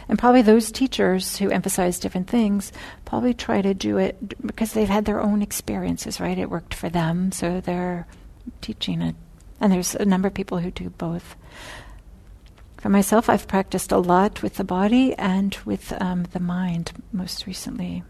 And 0.08 0.18
probably 0.18 0.42
those 0.42 0.72
teachers 0.72 1.36
who 1.36 1.50
emphasize 1.50 1.98
different 1.98 2.28
things 2.28 2.72
probably 3.04 3.34
try 3.34 3.60
to 3.60 3.74
do 3.74 3.98
it 3.98 4.46
because 4.46 4.72
they've 4.72 4.88
had 4.88 5.04
their 5.04 5.20
own 5.20 5.42
experiences, 5.42 6.18
right? 6.18 6.38
It 6.38 6.50
worked 6.50 6.72
for 6.72 6.88
them, 6.88 7.30
so 7.30 7.60
they're 7.60 8.06
teaching 8.60 9.02
it. 9.02 9.14
And 9.60 9.72
there's 9.72 9.94
a 9.94 10.04
number 10.04 10.28
of 10.28 10.34
people 10.34 10.58
who 10.58 10.70
do 10.70 10.90
both. 10.90 11.36
For 12.78 12.88
myself, 12.88 13.28
I've 13.28 13.48
practiced 13.48 13.92
a 13.92 13.98
lot 13.98 14.42
with 14.42 14.54
the 14.54 14.64
body 14.64 15.14
and 15.16 15.56
with 15.64 15.92
um, 16.00 16.24
the 16.32 16.40
mind 16.40 16.92
most 17.12 17.46
recently. 17.46 18.04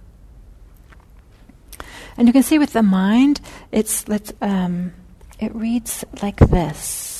And 2.17 2.26
you 2.26 2.33
can 2.33 2.43
see 2.43 2.59
with 2.59 2.75
the 2.75 2.83
mind, 2.83 3.40
it's 3.73 4.05
um, 4.40 4.93
it 5.38 5.55
reads 5.55 6.05
like 6.21 6.37
this. 6.37 7.17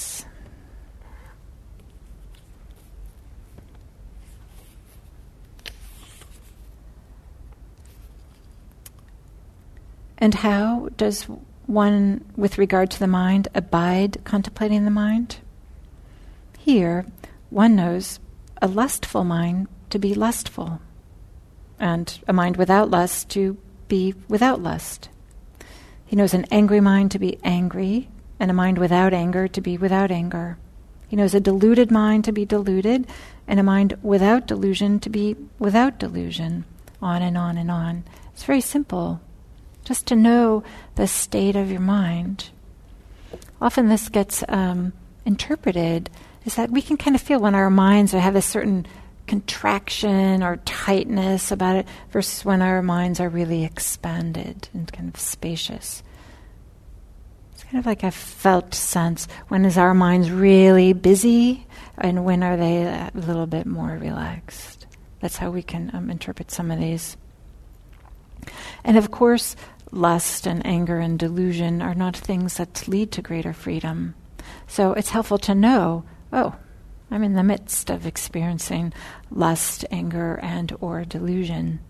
And 10.19 10.35
how 10.35 10.89
does 10.97 11.29
one, 11.67 12.25
with 12.37 12.59
regard 12.59 12.91
to 12.91 12.99
the 12.99 13.07
mind, 13.07 13.49
abide 13.55 14.19
contemplating 14.25 14.85
the 14.85 14.91
mind? 14.91 15.37
Here, 16.59 17.07
one 17.51 17.77
knows 17.77 18.19
a 18.61 18.67
lustful 18.67 19.23
mind 19.23 19.69
to 19.91 19.99
be 19.99 20.15
lustful, 20.15 20.81
and 21.79 22.19
a 22.27 22.33
mind 22.33 22.57
without 22.57 22.91
lust 22.91 23.29
to 23.31 23.57
be 23.87 24.15
without 24.29 24.61
lust. 24.61 25.09
He 26.05 26.17
knows 26.17 26.35
an 26.35 26.47
angry 26.51 26.81
mind 26.81 27.13
to 27.13 27.19
be 27.19 27.39
angry, 27.45 28.09
and 28.41 28.51
a 28.51 28.55
mind 28.55 28.79
without 28.79 29.15
anger 29.15 29.47
to 29.47 29.61
be 29.61 29.79
without 29.79 30.11
anger. 30.11 30.59
He 31.07 31.17
knows 31.17 31.35
a 31.35 31.41
deluded 31.41 31.91
mind 31.91 32.25
to 32.25 32.33
be 32.33 32.45
deluded, 32.45 33.07
and 33.47 33.61
a 33.61 33.63
mind 33.63 33.97
without 34.03 34.47
delusion 34.47 34.99
to 35.01 35.09
be 35.11 35.37
without 35.59 35.99
delusion. 35.99 36.65
On 37.01 37.23
and 37.23 37.39
on 37.39 37.57
and 37.57 37.71
on. 37.71 38.03
It's 38.33 38.45
very 38.45 38.61
simple 38.61 39.21
just 39.88 40.07
to 40.07 40.14
know 40.14 40.62
the 40.97 41.07
state 41.07 41.57
of 41.57 41.71
your 41.71 41.80
mind. 41.80 42.50
Often 43.59 43.88
this 43.88 44.11
gets 44.11 44.45
um, 44.47 44.92
interpreted 45.25 46.11
is 46.45 46.57
that 46.57 46.71
we 46.71 46.83
can 46.83 46.99
kind 46.99 47.16
of 47.16 47.23
feel 47.23 47.40
when 47.40 47.54
our 47.54 47.71
minds 47.71 48.12
have 48.12 48.37
a 48.37 48.42
certain 48.42 48.87
contraction 49.26 50.42
or 50.42 50.59
tightness 50.59 51.50
about 51.50 51.76
it 51.76 51.87
versus 52.11 52.45
when 52.45 52.61
our 52.61 52.83
minds 52.83 53.18
are 53.18 53.30
really 53.30 53.64
expanded 53.64 54.68
and 54.75 54.92
kind 54.92 55.09
of 55.09 55.18
spacious. 55.18 56.02
It's 57.54 57.64
kind 57.64 57.78
of 57.78 57.87
like 57.87 58.02
a 58.02 58.11
felt 58.11 58.75
sense. 58.75 59.26
When 59.49 59.64
is 59.64 59.78
our 59.78 59.95
minds 59.95 60.30
really 60.30 60.92
busy 60.92 61.66
and 61.97 62.26
when 62.26 62.42
are 62.42 62.59
they 62.59 62.83
a 62.83 63.11
little 63.14 63.47
bit 63.47 63.64
more 63.64 63.97
relaxed? 63.97 64.87
That's 65.21 65.38
how 65.38 65.50
we 65.50 65.62
can 65.62 65.90
um, 65.95 66.11
interpret 66.11 66.50
some 66.50 66.71
of 66.71 66.78
these. 66.78 67.16
And 68.85 68.97
of 68.97 69.11
course, 69.11 69.57
lust 69.90 70.47
and 70.47 70.64
anger 70.66 70.99
and 70.99 71.18
delusion 71.18 71.83
are 71.83 71.95
not 71.95 72.16
things 72.16 72.57
that 72.57 72.88
lead 72.88 73.12
to 73.12 73.23
greater 73.23 73.52
freedom. 73.52 74.14
So 74.66 74.92
it's 74.92 75.11
helpful 75.11 75.38
to 75.38 75.54
know, 75.54 76.04
oh, 76.33 76.57
I'm 77.11 77.25
in 77.25 77.35
the 77.35 77.42
midst 77.42 77.90
of 77.90 78.07
experiencing 78.07 78.92
lust, 79.30 79.85
anger, 79.90 80.38
and 80.42 80.76
or 80.80 81.04
delusion. 81.04 81.80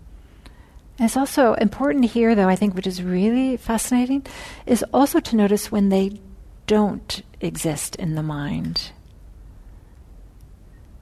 And 0.97 1.05
it's 1.05 1.17
also 1.17 1.53
important 1.55 2.05
here, 2.05 2.35
though, 2.35 2.49
I 2.49 2.55
think, 2.55 2.75
which 2.75 2.87
is 2.87 3.03
really 3.03 3.57
fascinating, 3.57 4.25
is 4.65 4.83
also 4.93 5.19
to 5.19 5.35
notice 5.35 5.71
when 5.71 5.89
they 5.89 6.19
don't 6.67 7.21
exist 7.41 7.95
in 7.95 8.15
the 8.15 8.23
mind. 8.23 8.91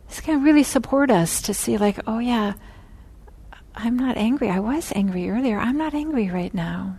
This 0.07 0.21
can 0.21 0.43
really 0.43 0.63
support 0.63 1.11
us 1.11 1.41
to 1.43 1.53
see, 1.53 1.77
like, 1.77 1.99
oh, 2.07 2.19
yeah, 2.19 2.53
I'm 3.77 3.95
not 3.95 4.17
angry. 4.17 4.49
I 4.49 4.59
was 4.59 4.91
angry 4.95 5.29
earlier. 5.29 5.59
I'm 5.59 5.77
not 5.77 5.93
angry 5.93 6.29
right 6.29 6.53
now. 6.53 6.97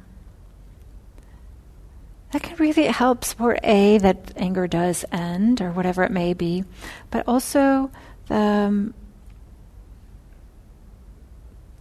That 2.31 2.43
can 2.43 2.57
really 2.57 2.87
help 2.87 3.25
support 3.25 3.59
A, 3.65 3.99
that 3.99 4.33
anger 4.37 4.69
does 4.69 5.05
end, 5.11 5.61
or 5.61 5.73
whatever 5.73 6.05
it 6.05 6.13
may 6.13 6.35
be, 6.35 6.65
but 7.11 7.27
also 7.27 7.91
the. 8.29 8.37
Um, 8.37 8.95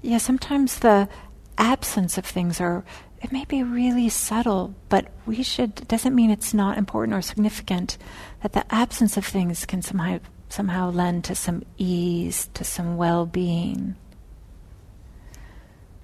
yeah, 0.02 0.18
sometimes 0.18 0.80
the 0.80 1.10
absence 1.58 2.18
of 2.18 2.26
things 2.26 2.62
are 2.62 2.84
it 3.22 3.32
may 3.32 3.46
be 3.46 3.62
really 3.62 4.10
subtle, 4.10 4.74
but 4.90 5.08
we 5.26 5.44
should 5.44 5.88
doesn't 5.88 6.16
mean 6.16 6.32
it's 6.32 6.54
not 6.54 6.78
important 6.78 7.16
or 7.16 7.22
significant. 7.22 7.98
That 8.42 8.54
the 8.54 8.66
absence 8.74 9.18
of 9.18 9.26
things 9.26 9.66
can 9.66 9.82
somehow 9.84 10.20
somehow 10.50 10.90
lend 10.90 11.24
to 11.26 11.36
some 11.36 11.64
ease, 11.78 12.50
to 12.54 12.64
some 12.64 12.98
well-being 12.98 13.96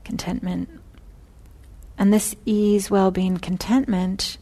contentment. 0.03 0.69
And 1.97 2.11
this 2.11 2.35
ease, 2.45 2.89
well 2.89 3.11
being, 3.11 3.37
contentment 3.37 4.37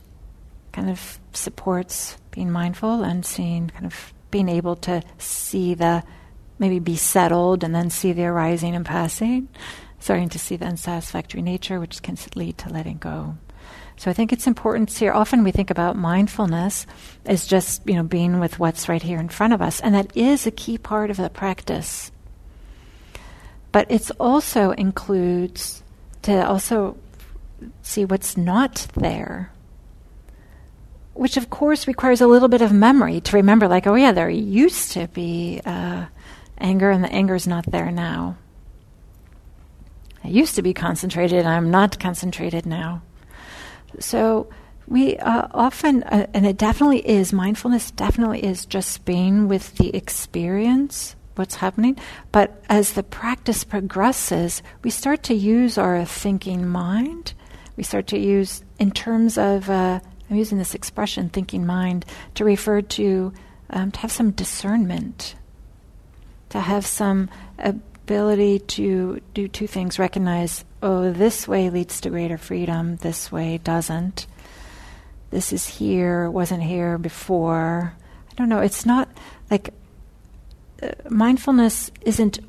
kind 0.72 0.90
of 0.90 1.20
supports 1.34 2.18
being 2.32 2.50
mindful 2.50 3.04
and 3.04 3.26
seeing, 3.26 3.70
kind 3.70 3.86
of 3.86 4.14
being 4.32 4.50
able 4.50 4.76
to 4.78 5.02
see 5.18 5.74
the, 5.74 6.04
maybe 6.60 6.80
be 6.80 6.96
settled 6.96 7.64
and 7.64 7.76
then 7.76 7.90
see 7.90 8.14
the 8.14 8.26
arising 8.26 8.76
and 8.76 8.86
passing, 8.86 9.50
starting 10.00 10.30
to 10.30 10.40
see 10.40 10.56
the 10.56 10.66
unsatisfactory 10.66 11.42
nature, 11.42 11.80
which 11.80 12.02
can 12.02 12.18
lead 12.36 12.58
to 12.60 12.70
letting 12.70 12.98
go. 12.98 13.36
So 13.98 14.10
I 14.10 14.14
think 14.14 14.34
it's 14.34 14.48
important 14.48 14.92
here. 14.92 15.12
Often 15.12 15.44
we 15.44 15.52
think 15.52 15.70
about 15.70 15.96
mindfulness 15.96 16.88
as 17.26 17.46
just, 17.46 17.88
you 17.88 17.94
know, 17.94 18.04
being 18.04 18.40
with 18.40 18.58
what's 18.58 18.90
right 18.90 19.04
here 19.04 19.20
in 19.20 19.30
front 19.30 19.54
of 19.54 19.62
us. 19.62 19.80
And 19.80 19.94
that 19.94 20.16
is 20.18 20.48
a 20.48 20.52
key 20.52 20.78
part 20.78 21.12
of 21.12 21.18
the 21.18 21.30
practice. 21.30 22.11
But 23.72 23.90
it 23.90 24.10
also 24.20 24.72
includes 24.72 25.84
to 26.24 26.46
also 26.46 26.98
see 27.82 28.06
what's 28.06 28.38
not 28.38 28.88
there. 28.96 29.52
Which, 31.14 31.38
of 31.38 31.50
course, 31.50 31.88
requires 31.88 32.22
a 32.22 32.28
little 32.28 32.48
bit 32.48 32.62
of 32.62 32.72
memory 32.72 33.22
to 33.22 33.36
remember, 33.36 33.68
like, 33.68 33.86
oh, 33.88 33.96
yeah, 33.96 34.12
there 34.12 34.30
used 34.30 34.92
to 34.94 35.08
be 35.08 35.62
uh, 35.66 36.06
anger, 36.58 36.90
and 36.90 37.04
the 37.04 37.12
anger 37.12 37.36
is 37.36 37.48
not 37.48 37.66
there 37.66 37.92
now. 37.92 38.38
I 40.24 40.30
used 40.30 40.56
to 40.56 40.62
be 40.62 40.74
concentrated, 40.74 41.40
and 41.40 41.48
I'm 41.48 41.70
not 41.72 42.00
concentrated 42.00 42.66
now. 42.66 43.02
So, 44.00 44.48
we 44.88 45.18
uh, 45.18 45.48
often, 45.52 46.04
uh, 46.04 46.28
and 46.34 46.46
it 46.46 46.58
definitely 46.58 47.08
is, 47.08 47.34
mindfulness 47.34 47.92
definitely 47.92 48.44
is 48.44 48.66
just 48.66 49.06
being 49.06 49.48
with 49.48 49.76
the 49.76 49.96
experience 49.96 51.16
what's 51.42 51.56
happening. 51.56 51.98
But 52.32 52.64
as 52.70 52.94
the 52.94 53.04
practice 53.04 53.64
progresses, 53.64 54.62
we 54.84 54.92
start 54.92 55.24
to 55.24 55.34
use 55.34 55.78
our 55.78 56.06
thinking 56.06 56.68
mind. 56.68 57.34
We 57.76 57.84
start 57.84 58.08
to 58.08 58.18
use, 58.18 58.64
in 58.80 58.92
terms 58.92 59.38
of 59.38 59.70
uh, 59.70 60.00
I'm 60.30 60.38
using 60.38 60.60
this 60.60 60.76
expression, 60.76 61.30
thinking 61.30 61.66
mind, 61.66 62.06
to 62.36 62.46
refer 62.46 62.82
to 62.82 63.34
um, 63.72 63.92
to 63.92 64.00
have 64.00 64.12
some 64.12 64.32
discernment, 64.32 65.36
to 66.50 66.60
have 66.60 66.86
some 66.86 67.30
ability 67.58 68.60
to 68.60 69.20
do 69.34 69.48
two 69.48 69.68
things: 69.68 69.98
recognize, 69.98 70.64
oh, 70.84 71.12
this 71.12 71.48
way 71.48 71.70
leads 71.70 72.00
to 72.02 72.10
greater 72.10 72.38
freedom, 72.38 72.98
this 72.98 73.32
way 73.32 73.58
doesn't. 73.58 74.28
This 75.32 75.52
is 75.52 75.66
here, 75.68 76.30
wasn't 76.30 76.64
here 76.64 76.98
before. 76.98 77.94
I 78.30 78.34
don't 78.36 78.50
know. 78.50 78.60
It's 78.60 78.86
not 78.86 79.10
like 79.50 79.74
mindfulness 81.10 81.92
isn't 82.02 82.40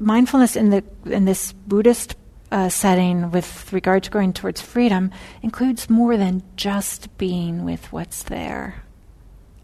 mindfulness 0.00 0.56
in 0.56 0.70
the 0.70 0.84
in 1.04 1.24
this 1.24 1.52
Buddhist 1.52 2.14
uh, 2.52 2.68
setting 2.68 3.30
with 3.30 3.72
regard 3.72 4.04
to 4.04 4.10
going 4.10 4.32
towards 4.32 4.60
freedom 4.60 5.10
includes 5.42 5.90
more 5.90 6.16
than 6.16 6.42
just 6.56 7.16
being 7.18 7.64
with 7.64 7.92
what's 7.92 8.22
there. 8.24 8.82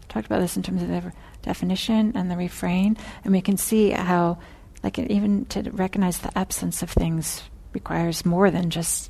I 0.03 0.05
talked 0.13 0.25
about 0.25 0.41
this 0.41 0.57
in 0.57 0.63
terms 0.63 0.81
of 0.81 0.89
the 0.89 1.13
definition 1.41 2.11
and 2.15 2.29
the 2.29 2.37
refrain, 2.37 2.97
and 3.23 3.33
we 3.33 3.41
can 3.41 3.57
see 3.57 3.91
how, 3.91 4.37
like, 4.83 4.99
even 4.99 5.45
to 5.45 5.69
recognize 5.71 6.19
the 6.19 6.37
absence 6.37 6.83
of 6.83 6.89
things 6.89 7.43
requires 7.73 8.25
more 8.25 8.51
than 8.51 8.69
just 8.69 9.09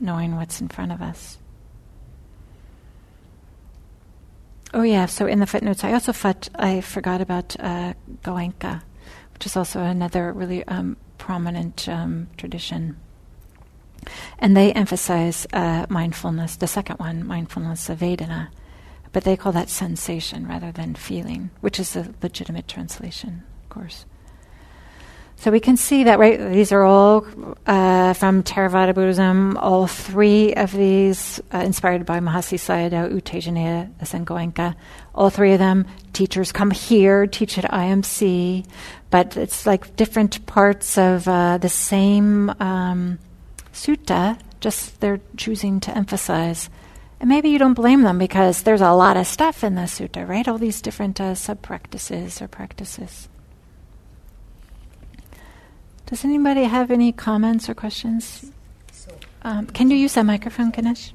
knowing 0.00 0.36
what's 0.36 0.60
in 0.60 0.68
front 0.68 0.92
of 0.92 1.02
us. 1.02 1.38
Oh 4.74 4.82
yeah. 4.82 5.06
So 5.06 5.26
in 5.26 5.40
the 5.40 5.46
footnotes, 5.46 5.84
I 5.84 5.92
also 5.92 6.12
thought 6.12 6.48
I 6.54 6.80
forgot 6.80 7.20
about 7.20 7.56
uh, 7.60 7.94
Goenka, 8.22 8.82
which 9.34 9.46
is 9.46 9.56
also 9.56 9.80
another 9.80 10.32
really 10.32 10.64
um, 10.64 10.96
prominent 11.18 11.88
um, 11.88 12.28
tradition. 12.36 12.96
And 14.38 14.56
they 14.56 14.72
emphasize 14.72 15.46
uh, 15.52 15.86
mindfulness, 15.88 16.56
the 16.56 16.66
second 16.66 16.98
one, 16.98 17.26
mindfulness 17.26 17.88
of 17.88 17.98
Vedana, 17.98 18.48
but 19.12 19.24
they 19.24 19.36
call 19.36 19.52
that 19.52 19.68
sensation 19.68 20.48
rather 20.48 20.72
than 20.72 20.94
feeling, 20.94 21.50
which 21.60 21.78
is 21.78 21.94
a 21.94 22.12
legitimate 22.22 22.66
translation, 22.66 23.44
of 23.62 23.68
course. 23.68 24.06
So 25.42 25.50
we 25.50 25.58
can 25.58 25.76
see 25.76 26.04
that, 26.04 26.20
right? 26.20 26.38
These 26.38 26.70
are 26.70 26.84
all 26.84 27.26
uh, 27.66 28.12
from 28.12 28.44
Theravada 28.44 28.94
Buddhism. 28.94 29.56
All 29.56 29.88
three 29.88 30.54
of 30.54 30.70
these, 30.70 31.40
uh, 31.52 31.58
inspired 31.58 32.06
by 32.06 32.20
Mahasi 32.20 32.58
Sayadaw, 32.58 33.10
U 33.10 33.20
Tejaniya. 33.20 34.76
All 35.16 35.30
three 35.30 35.52
of 35.52 35.58
them, 35.58 35.86
teachers 36.12 36.52
come 36.52 36.70
here, 36.70 37.26
teach 37.26 37.58
at 37.58 37.64
IMC, 37.64 38.64
but 39.10 39.36
it's 39.36 39.66
like 39.66 39.96
different 39.96 40.46
parts 40.46 40.96
of 40.96 41.26
uh, 41.26 41.58
the 41.58 41.68
same 41.68 42.50
um, 42.60 43.18
sutta, 43.72 44.38
just 44.60 45.00
they're 45.00 45.20
choosing 45.36 45.80
to 45.80 45.96
emphasize. 45.96 46.70
And 47.18 47.28
maybe 47.28 47.48
you 47.48 47.58
don't 47.58 47.74
blame 47.74 48.02
them 48.02 48.18
because 48.18 48.62
there's 48.62 48.80
a 48.80 48.92
lot 48.92 49.16
of 49.16 49.26
stuff 49.26 49.64
in 49.64 49.74
the 49.74 49.82
sutta, 49.90 50.24
right? 50.24 50.46
All 50.46 50.58
these 50.58 50.80
different 50.80 51.20
uh, 51.20 51.34
sub 51.34 51.62
practices 51.62 52.40
or 52.40 52.46
practices. 52.46 53.28
Does 56.12 56.26
anybody 56.26 56.64
have 56.64 56.90
any 56.90 57.10
comments 57.10 57.70
or 57.70 57.74
questions? 57.74 58.52
Um, 59.44 59.66
can 59.68 59.90
you 59.90 59.96
use 59.96 60.12
that 60.12 60.26
microphone, 60.26 60.70
Ganesh? 60.70 61.14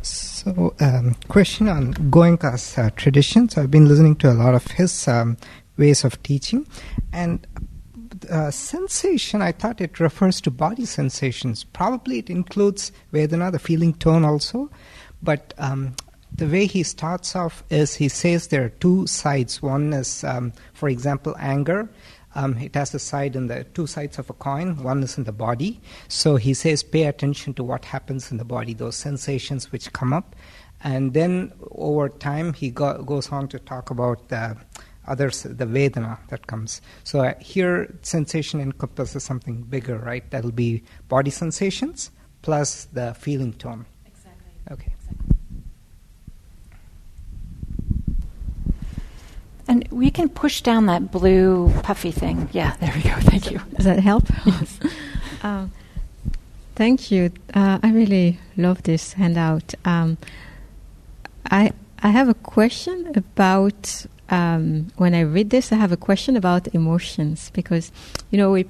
So, 0.00 0.76
um, 0.78 1.16
question 1.26 1.66
on 1.66 1.94
Goenka's 1.94 2.78
uh, 2.78 2.90
tradition. 2.94 3.48
So, 3.48 3.62
I've 3.62 3.70
been 3.72 3.88
listening 3.88 4.14
to 4.22 4.30
a 4.30 4.34
lot 4.34 4.54
of 4.54 4.68
his 4.68 5.08
um, 5.08 5.36
ways 5.76 6.04
of 6.04 6.22
teaching, 6.22 6.68
and 7.12 7.44
uh, 8.30 8.52
sensation. 8.52 9.42
I 9.42 9.50
thought 9.50 9.80
it 9.80 9.98
refers 9.98 10.40
to 10.42 10.52
body 10.52 10.86
sensations. 10.86 11.64
Probably 11.64 12.20
it 12.20 12.30
includes 12.30 12.92
Vedana, 13.12 13.50
the 13.50 13.58
feeling 13.58 13.92
tone, 13.94 14.24
also. 14.24 14.70
But 15.20 15.52
um, 15.58 15.96
the 16.34 16.46
way 16.46 16.66
he 16.66 16.82
starts 16.82 17.36
off 17.36 17.62
is 17.70 17.94
he 17.94 18.08
says 18.08 18.48
there 18.48 18.64
are 18.64 18.68
two 18.70 19.06
sides. 19.06 19.62
One 19.62 19.92
is, 19.92 20.24
um, 20.24 20.52
for 20.72 20.88
example, 20.88 21.36
anger. 21.38 21.88
Um, 22.34 22.58
it 22.58 22.74
has 22.74 22.92
a 22.94 22.98
side 22.98 23.36
in 23.36 23.46
the 23.46 23.62
two 23.62 23.86
sides 23.86 24.18
of 24.18 24.28
a 24.28 24.32
coin. 24.32 24.82
One 24.82 25.02
is 25.04 25.16
in 25.16 25.24
the 25.24 25.32
body. 25.32 25.80
So 26.08 26.34
he 26.34 26.52
says, 26.52 26.82
pay 26.82 27.04
attention 27.04 27.54
to 27.54 27.64
what 27.64 27.84
happens 27.84 28.32
in 28.32 28.38
the 28.38 28.44
body, 28.44 28.74
those 28.74 28.96
sensations 28.96 29.70
which 29.70 29.92
come 29.92 30.12
up. 30.12 30.34
And 30.82 31.14
then 31.14 31.52
over 31.70 32.08
time, 32.08 32.52
he 32.52 32.70
go, 32.70 33.00
goes 33.02 33.30
on 33.30 33.48
to 33.48 33.58
talk 33.60 33.90
about 33.90 34.28
the 34.28 34.56
others, 35.06 35.44
the 35.44 35.66
Vedana 35.66 36.18
that 36.28 36.46
comes. 36.48 36.82
So 37.04 37.20
uh, 37.20 37.34
here, 37.38 37.96
sensation 38.02 38.60
encompasses 38.60 39.22
something 39.22 39.62
bigger, 39.62 39.98
right? 39.98 40.28
That'll 40.30 40.50
be 40.50 40.82
body 41.08 41.30
sensations 41.30 42.10
plus 42.42 42.86
the 42.86 43.14
feeling 43.14 43.52
tone. 43.52 43.86
Exactly. 44.04 44.52
Okay. 44.72 44.92
And 49.66 49.88
we 49.90 50.10
can 50.10 50.28
push 50.28 50.60
down 50.60 50.86
that 50.86 51.10
blue 51.10 51.72
puffy 51.82 52.10
thing. 52.10 52.48
Yeah, 52.52 52.76
there 52.80 52.92
we 52.94 53.02
go. 53.02 53.14
Thank 53.20 53.50
you. 53.50 53.60
Does 53.76 53.86
that 53.86 54.00
help? 54.00 54.24
Yes. 54.46 54.78
um, 55.42 55.72
thank 56.74 57.10
you. 57.10 57.32
Uh, 57.54 57.78
I 57.82 57.90
really 57.92 58.38
love 58.56 58.82
this 58.82 59.14
handout. 59.14 59.74
Um, 59.84 60.18
I 61.50 61.72
I 62.02 62.08
have 62.08 62.28
a 62.28 62.34
question 62.34 63.12
about 63.14 64.06
um, 64.28 64.88
when 64.96 65.14
I 65.14 65.20
read 65.20 65.48
this. 65.50 65.72
I 65.72 65.76
have 65.76 65.92
a 65.92 65.96
question 65.96 66.36
about 66.36 66.68
emotions 66.74 67.50
because 67.54 67.90
you 68.30 68.38
know 68.38 68.52
we 68.52 68.66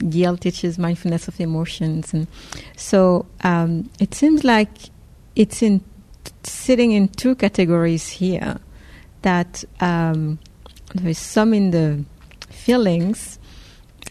Yale 0.00 0.36
teaches 0.36 0.78
mindfulness 0.78 1.28
of 1.28 1.40
emotions, 1.40 2.14
and 2.14 2.26
so 2.76 3.26
um, 3.42 3.90
it 4.00 4.14
seems 4.14 4.44
like 4.44 4.70
it's 5.34 5.62
in 5.62 5.82
sitting 6.42 6.92
in 6.92 7.08
two 7.08 7.34
categories 7.34 8.08
here 8.08 8.58
that 9.22 9.64
um, 9.80 10.38
there 10.94 11.08
is 11.08 11.18
some 11.18 11.54
in 11.54 11.70
the 11.70 12.04
feelings, 12.50 13.38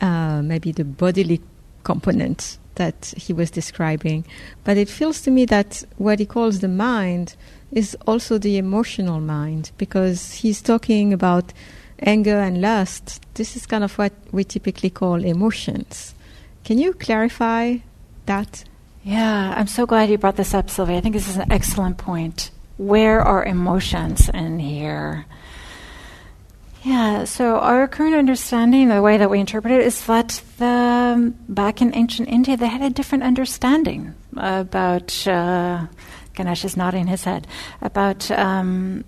uh, 0.01 0.41
maybe 0.41 0.71
the 0.71 0.83
bodily 0.83 1.41
component 1.83 2.57
that 2.75 3.13
he 3.17 3.33
was 3.33 3.49
describing, 3.49 4.25
but 4.63 4.77
it 4.77 4.89
feels 4.89 5.21
to 5.21 5.31
me 5.31 5.45
that 5.45 5.83
what 5.97 6.19
he 6.19 6.25
calls 6.25 6.59
the 6.59 6.67
mind 6.67 7.35
is 7.71 7.97
also 8.05 8.37
the 8.37 8.57
emotional 8.57 9.19
mind 9.19 9.71
because 9.77 10.31
he's 10.33 10.61
talking 10.61 11.11
about 11.11 11.53
anger 11.99 12.39
and 12.39 12.61
lust. 12.61 13.21
This 13.33 13.55
is 13.55 13.65
kind 13.65 13.83
of 13.83 13.97
what 13.97 14.13
we 14.31 14.43
typically 14.43 14.89
call 14.89 15.23
emotions. 15.23 16.13
Can 16.63 16.77
you 16.77 16.93
clarify 16.93 17.77
that? 18.27 18.63
Yeah, 19.03 19.53
I'm 19.57 19.67
so 19.67 19.85
glad 19.85 20.09
you 20.09 20.17
brought 20.17 20.35
this 20.35 20.53
up, 20.53 20.69
Sylvia. 20.69 20.97
I 20.97 21.01
think 21.01 21.15
this 21.15 21.29
is 21.29 21.37
an 21.37 21.51
excellent 21.51 21.97
point 21.97 22.51
where 22.77 23.21
are 23.21 23.43
emotions 23.43 24.29
in 24.29 24.59
here? 24.59 25.25
Yeah, 26.83 27.25
so 27.25 27.57
our 27.57 27.87
current 27.87 28.15
understanding, 28.15 28.87
the 28.87 29.01
way 29.01 29.17
that 29.17 29.29
we 29.29 29.39
interpret 29.39 29.73
it, 29.73 29.85
is 29.85 30.05
that 30.05 30.41
the, 30.57 31.33
back 31.49 31.81
in 31.81 31.93
ancient 31.93 32.29
India, 32.29 32.55
they 32.55 32.67
had 32.67 32.81
a 32.81 32.89
different 32.89 33.23
understanding 33.23 34.13
about. 34.35 35.27
Uh, 35.27 35.87
Ganesh 36.37 36.63
is 36.63 36.77
nodding 36.77 37.07
his 37.07 37.23
head 37.23 37.47
about 37.81 38.29
um, 38.29 39.03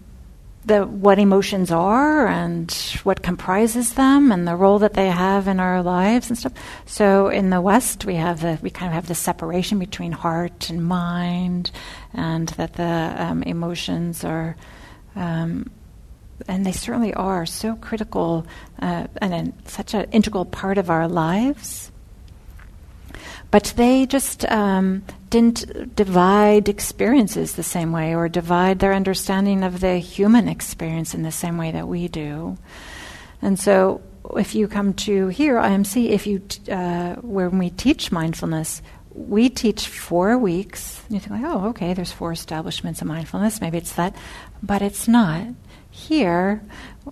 the 0.65 0.85
what 0.85 1.19
emotions 1.19 1.71
are 1.71 2.27
and 2.27 2.71
what 3.03 3.23
comprises 3.23 3.93
them 3.93 4.31
and 4.31 4.47
the 4.47 4.55
role 4.55 4.79
that 4.79 4.93
they 4.93 5.07
have 5.07 5.47
in 5.47 5.59
our 5.59 5.81
lives 5.81 6.29
and 6.29 6.37
stuff. 6.37 6.53
So 6.85 7.29
in 7.29 7.49
the 7.49 7.61
West, 7.61 8.05
we 8.05 8.15
have 8.15 8.41
the 8.41 8.59
we 8.61 8.69
kind 8.69 8.89
of 8.89 8.93
have 8.93 9.07
the 9.07 9.15
separation 9.15 9.79
between 9.79 10.11
heart 10.11 10.69
and 10.69 10.85
mind, 10.85 11.71
and 12.13 12.49
that 12.49 12.73
the 12.73 13.15
um, 13.17 13.43
emotions 13.43 14.23
are. 14.23 14.55
Um, 15.15 15.71
and 16.47 16.65
they 16.65 16.71
certainly 16.71 17.13
are 17.13 17.45
so 17.45 17.75
critical 17.75 18.47
uh, 18.81 19.07
and 19.21 19.53
such 19.65 19.93
an 19.93 20.09
integral 20.11 20.45
part 20.45 20.77
of 20.77 20.89
our 20.89 21.05
lives. 21.07 21.91
But 23.51 23.73
they 23.75 24.05
just 24.05 24.49
um, 24.49 25.03
didn't 25.29 25.95
divide 25.95 26.69
experiences 26.69 27.53
the 27.53 27.63
same 27.63 27.91
way 27.91 28.15
or 28.15 28.27
divide 28.29 28.79
their 28.79 28.93
understanding 28.93 29.63
of 29.63 29.79
the 29.79 29.97
human 29.97 30.47
experience 30.47 31.13
in 31.13 31.23
the 31.23 31.31
same 31.31 31.57
way 31.57 31.71
that 31.71 31.87
we 31.87 32.07
do. 32.07 32.57
And 33.41 33.59
so, 33.59 34.01
if 34.35 34.53
you 34.53 34.67
come 34.67 34.93
to 34.93 35.27
here, 35.27 35.55
IMC, 35.55 36.09
if 36.09 36.27
you 36.27 36.39
t- 36.39 36.71
uh, 36.71 37.15
when 37.15 37.57
we 37.57 37.69
teach 37.69 38.11
mindfulness, 38.11 38.81
we 39.11 39.49
teach 39.49 39.87
four 39.87 40.37
weeks. 40.37 41.01
You 41.09 41.19
think 41.19 41.31
like, 41.41 41.51
oh, 41.51 41.69
okay, 41.69 41.93
there's 41.93 42.11
four 42.11 42.31
establishments 42.31 43.01
of 43.01 43.07
mindfulness. 43.07 43.61
Maybe 43.61 43.77
it's 43.77 43.93
that, 43.93 44.15
but 44.61 44.81
it's 44.81 45.07
not. 45.07 45.47
Here 45.91 46.61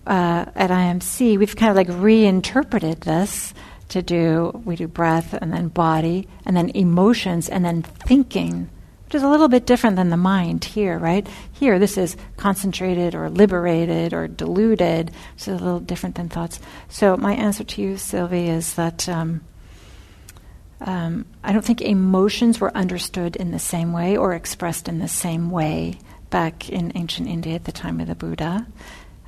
uh, 0.06 0.46
at 0.56 0.70
IMC, 0.70 1.38
we've 1.38 1.56
kind 1.56 1.72
of 1.72 1.76
like 1.76 2.02
reinterpreted 2.02 3.02
this 3.02 3.54
to 3.90 4.02
do, 4.02 4.62
we 4.66 4.76
do 4.76 4.88
breath 4.88 5.34
and 5.34 5.54
then 5.54 5.70
body 5.70 6.28
and 6.46 6.56
then 6.56 6.70
emotions 6.70 7.50
and 7.50 7.64
then 7.64 7.84
thinking, 7.84 8.70
which 9.06 9.16
is 9.16 9.24
a 9.24 9.30
little 9.30 9.48
bit 9.48 9.66
different 9.66 9.96
than 9.96 10.10
the 10.10 10.18
mind 10.18 10.66
here, 10.66 10.98
right? 10.98 11.28
Here, 11.54 11.80
this 11.80 11.98
is 11.98 12.18
concentrated 12.36 13.16
or 13.16 13.30
liberated 13.30 14.14
or 14.14 14.28
diluted, 14.28 15.12
so 15.38 15.54
a 15.54 15.56
little 15.56 15.80
different 15.80 16.16
than 16.16 16.30
thoughts. 16.30 16.60
So, 16.90 17.16
my 17.16 17.34
answer 17.34 17.64
to 17.64 17.82
you, 17.82 17.98
Sylvie, 17.98 18.50
is 18.50 18.74
that 18.74 19.08
um, 19.08 19.42
um, 20.82 21.26
I 21.44 21.54
don't 21.54 21.64
think 21.64 21.82
emotions 21.82 22.60
were 22.60 22.76
understood 22.76 23.36
in 23.36 23.52
the 23.52 23.60
same 23.60 23.94
way 23.94 24.18
or 24.18 24.34
expressed 24.34 24.88
in 24.88 25.00
the 25.00 25.08
same 25.08 25.50
way 25.50 26.00
back 26.30 26.70
in 26.70 26.92
ancient 26.96 27.28
India 27.28 27.56
at 27.56 27.64
the 27.64 27.72
time 27.72 28.00
of 28.00 28.08
the 28.08 28.16
Buddha. 28.16 28.68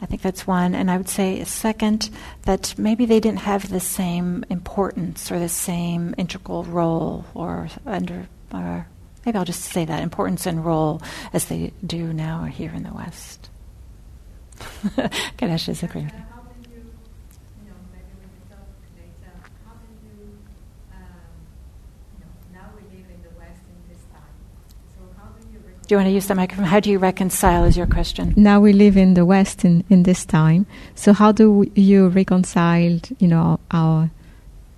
I 0.02 0.06
think 0.06 0.22
that's 0.22 0.48
one. 0.48 0.76
And 0.76 0.90
I 0.90 0.98
would 0.98 1.10
say, 1.10 1.40
a 1.40 1.46
second, 1.46 2.10
that 2.44 2.76
maybe 2.78 3.06
they 3.06 3.20
didn't 3.20 3.40
have 3.40 3.70
the 3.70 3.80
same 3.80 4.46
importance 4.50 5.32
or 5.32 5.40
the 5.40 5.50
same 5.50 6.16
integral 6.18 6.64
role 6.64 7.26
or 7.34 7.70
under, 7.86 8.28
or 8.54 8.88
maybe 9.26 9.38
I'll 9.38 9.46
just 9.46 9.64
say 9.64 9.86
that 9.86 10.04
importance 10.04 10.46
and 10.46 10.66
role 10.66 11.02
as 11.34 11.46
they 11.46 11.74
do 11.86 12.14
now 12.14 12.46
here 12.46 12.72
in 12.74 12.84
the 12.84 12.94
West. 12.94 13.50
Ganesh 15.38 15.70
is 15.70 15.84
agreeing. 15.84 16.12
Do 25.90 25.96
you 25.96 25.98
want 25.98 26.10
to 26.10 26.14
use 26.14 26.28
the 26.28 26.36
microphone? 26.36 26.66
How 26.66 26.80
do 26.80 26.92
you 26.92 27.00
reconcile, 27.00 27.64
is 27.64 27.76
your 27.76 27.88
question? 27.88 28.36
Now 28.38 28.60
we 28.60 28.74
live 28.74 28.96
in 28.96 29.16
the 29.16 29.26
West 29.26 29.66
in, 29.66 29.84
in 29.90 30.04
this 30.04 30.24
time. 30.24 30.68
So, 30.94 31.14
how 31.14 31.32
do 31.32 31.66
you 31.74 32.10
reconcile, 32.10 33.00
you 33.18 33.28
know, 33.28 33.60
our 33.72 34.12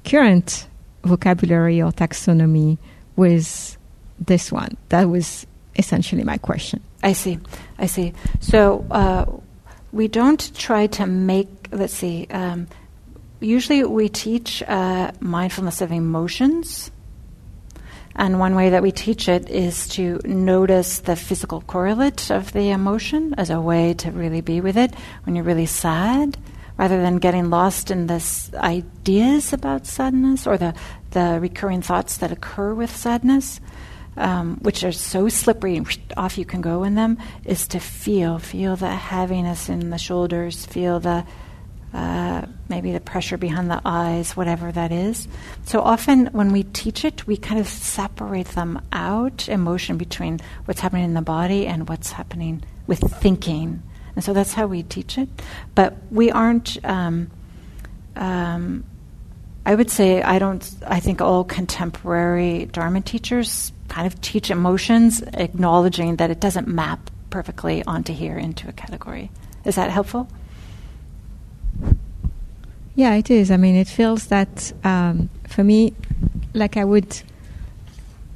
current 0.05 0.69
vocabulary 1.03 1.81
or 1.81 1.91
taxonomy 1.91 2.77
with 3.17 3.77
this 4.25 4.53
one? 4.53 4.77
That 4.87 5.09
was 5.09 5.45
essentially 5.75 6.23
my 6.23 6.37
question. 6.37 6.81
I 7.03 7.11
see. 7.11 7.39
I 7.77 7.87
see. 7.87 8.13
So, 8.39 8.85
uh, 8.89 9.25
we 9.91 10.07
don't 10.07 10.55
try 10.55 10.87
to 10.87 11.05
make, 11.05 11.49
let's 11.73 11.93
see, 11.93 12.25
um, 12.29 12.67
usually 13.41 13.83
we 13.83 14.07
teach 14.07 14.63
uh, 14.63 15.11
mindfulness 15.19 15.81
of 15.81 15.91
emotions 15.91 16.89
and 18.15 18.39
one 18.39 18.55
way 18.55 18.69
that 18.69 18.83
we 18.83 18.91
teach 18.91 19.29
it 19.29 19.49
is 19.49 19.87
to 19.89 20.19
notice 20.25 20.99
the 20.99 21.15
physical 21.15 21.61
correlate 21.61 22.29
of 22.29 22.51
the 22.53 22.69
emotion 22.69 23.33
as 23.37 23.49
a 23.49 23.61
way 23.61 23.93
to 23.95 24.11
really 24.11 24.41
be 24.41 24.61
with 24.61 24.77
it 24.77 24.93
when 25.23 25.35
you're 25.35 25.45
really 25.45 25.65
sad, 25.65 26.37
rather 26.77 27.01
than 27.01 27.17
getting 27.17 27.49
lost 27.49 27.91
in 27.91 28.07
this 28.07 28.53
ideas 28.55 29.53
about 29.53 29.85
sadness 29.85 30.47
or 30.47 30.57
the, 30.57 30.73
the 31.11 31.39
recurring 31.41 31.81
thoughts 31.81 32.17
that 32.17 32.31
occur 32.31 32.73
with 32.73 32.95
sadness. 32.95 33.59
Um, 34.17 34.57
which 34.57 34.83
are 34.83 34.91
so 34.91 35.29
slippery 35.29 35.77
and 35.77 35.87
off 36.17 36.37
you 36.37 36.43
can 36.43 36.59
go 36.59 36.83
in 36.83 36.95
them, 36.95 37.17
is 37.45 37.65
to 37.69 37.79
feel, 37.79 38.39
feel 38.39 38.75
the 38.75 38.93
heaviness 38.93 39.69
in 39.69 39.89
the 39.89 39.97
shoulders, 39.97 40.65
feel 40.65 40.99
the 40.99 41.25
uh, 41.93 42.45
maybe 42.69 42.93
the 42.93 42.99
pressure 42.99 43.37
behind 43.37 43.69
the 43.69 43.81
eyes, 43.83 44.37
whatever 44.37 44.71
that 44.71 44.91
is. 44.91 45.27
So 45.65 45.81
often 45.81 46.27
when 46.27 46.53
we 46.53 46.63
teach 46.63 47.03
it, 47.03 47.27
we 47.27 47.35
kind 47.35 47.59
of 47.59 47.67
separate 47.67 48.47
them 48.49 48.81
out 48.93 49.49
emotion 49.49 49.97
between 49.97 50.39
what's 50.65 50.79
happening 50.79 51.03
in 51.03 51.13
the 51.13 51.21
body 51.21 51.67
and 51.67 51.89
what's 51.89 52.11
happening 52.11 52.63
with 52.87 52.99
thinking. 52.99 53.83
And 54.15 54.23
so 54.23 54.33
that's 54.33 54.53
how 54.53 54.67
we 54.67 54.83
teach 54.83 55.17
it. 55.17 55.29
But 55.75 55.95
we 56.11 56.31
aren't. 56.31 56.83
Um, 56.85 57.29
um, 58.15 58.83
I 59.65 59.75
would 59.75 59.91
say 59.91 60.21
I 60.21 60.39
don't. 60.39 60.69
I 60.85 60.99
think 60.99 61.21
all 61.21 61.43
contemporary 61.43 62.65
Dharma 62.65 63.01
teachers 63.01 63.71
kind 63.89 64.07
of 64.07 64.19
teach 64.21 64.49
emotions, 64.49 65.21
acknowledging 65.33 66.15
that 66.17 66.31
it 66.31 66.39
doesn't 66.39 66.67
map 66.67 67.09
perfectly 67.29 67.83
onto 67.83 68.13
here 68.13 68.37
into 68.37 68.67
a 68.69 68.71
category. 68.71 69.29
Is 69.65 69.75
that 69.75 69.91
helpful? 69.91 70.27
Yeah, 72.95 73.15
it 73.15 73.31
is. 73.31 73.51
I 73.51 73.57
mean, 73.57 73.75
it 73.75 73.87
feels 73.87 74.27
that 74.27 74.73
um, 74.83 75.29
for 75.47 75.63
me, 75.63 75.93
like 76.53 76.77
I 76.77 76.83
would. 76.83 77.21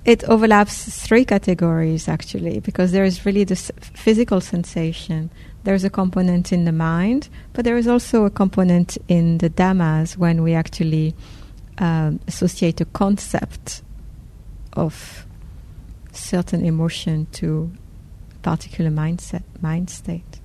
It 0.06 0.24
overlaps 0.26 1.06
three 1.06 1.26
categories 1.26 2.08
actually, 2.08 2.60
because 2.60 2.92
there 2.92 3.06
is 3.06 3.26
really 3.26 3.44
the 3.44 3.56
physical 3.56 4.40
sensation. 4.40 5.32
There's 5.64 5.84
a 5.84 5.90
component 5.90 6.54
in 6.54 6.66
the 6.66 6.72
mind, 6.72 7.28
but 7.54 7.66
there 7.66 7.76
is 7.76 7.88
also 7.88 8.26
a 8.26 8.30
component 8.30 9.00
in 9.08 9.40
the 9.40 9.50
dhammas 9.50 10.16
when 10.16 10.44
we 10.44 10.54
actually 10.54 11.16
um, 11.80 12.20
associate 12.28 12.80
a 12.82 12.86
concept 12.86 13.82
of 14.74 15.26
certain 16.12 16.64
emotion 16.64 17.28
to 17.34 17.72
a 18.32 18.38
particular 18.40 18.92
mindset, 18.92 19.44
mind 19.60 19.90
state. 19.90 20.40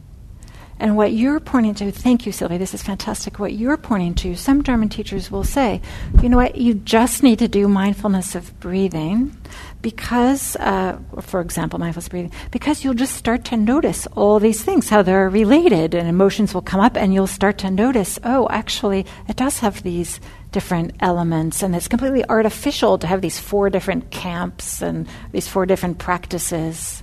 And 0.81 0.97
what 0.97 1.13
you're 1.13 1.41
pointing 1.41 1.75
to, 1.75 1.93
thank 1.93 2.25
you, 2.25 2.33
Sylvia, 2.33 2.57
this 2.57 2.73
is 2.73 2.83
fantastic. 2.83 3.39
What 3.39 3.53
you're 3.53 3.77
pointing 3.77 4.15
to, 4.15 4.35
some 4.35 4.63
German 4.63 4.89
teachers 4.89 5.31
will 5.31 5.45
say, 5.45 5.83
you 6.23 6.31
know 6.31 6.39
what, 6.39 6.57
you 6.57 6.73
just 6.73 7.23
need 7.23 7.39
to 7.41 7.49
do 7.49 7.69
mindfulness 7.69 8.35
of 8.35 8.59
breathing 8.61 9.37
because, 9.83 10.57
uh, 10.57 10.99
for 11.21 11.43
example, 11.43 11.79
mindfulness 11.79 12.09
breathing, 12.09 12.33
because 12.51 12.83
you'll 12.83 12.95
just 12.95 13.15
start 13.15 13.45
to 13.47 13.59
notice 13.59 14.07
all 14.17 14.41
these 14.41 14.65
things, 14.65 14.89
how 14.89 15.03
they're 15.03 15.29
related, 15.29 15.95
and 15.95 16.09
emotions 16.09 16.55
will 16.55 16.63
come 16.63 16.81
up, 16.81 16.97
and 16.97 17.13
you'll 17.13 17.27
start 17.27 17.59
to 17.59 17.71
notice, 17.71 18.19
oh, 18.25 18.49
actually, 18.51 19.05
it 19.29 19.37
does 19.37 19.59
have 19.59 19.83
these 19.83 20.19
different 20.51 20.95
elements, 21.01 21.63
and 21.63 21.77
it's 21.77 21.89
completely 21.89 22.25
artificial 22.31 22.97
to 22.97 23.07
have 23.07 23.21
these 23.21 23.39
four 23.39 23.69
different 23.69 24.11
camps 24.11 24.81
and 24.81 25.07
these 25.33 25.47
four 25.47 25.67
different 25.67 25.99
practices. 25.99 27.03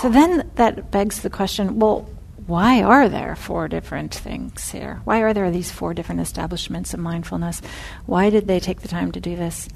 So 0.00 0.08
then 0.08 0.50
that 0.56 0.90
begs 0.90 1.22
the 1.22 1.30
question 1.30 1.78
well, 1.78 2.08
why 2.46 2.82
are 2.82 3.08
there 3.08 3.36
four 3.36 3.68
different 3.68 4.14
things 4.14 4.70
here? 4.70 5.00
Why 5.04 5.20
are 5.20 5.32
there 5.32 5.50
these 5.50 5.70
four 5.70 5.94
different 5.94 6.20
establishments 6.20 6.92
of 6.92 7.00
mindfulness? 7.00 7.62
Why 8.06 8.30
did 8.30 8.48
they 8.48 8.58
take 8.58 8.80
the 8.80 8.88
time 8.88 9.12
to 9.12 9.20
do 9.20 9.36
this? 9.36 9.68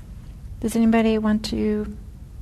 Does 0.61 0.74
anybody 0.74 1.18
want 1.18 1.44
to 1.46 1.96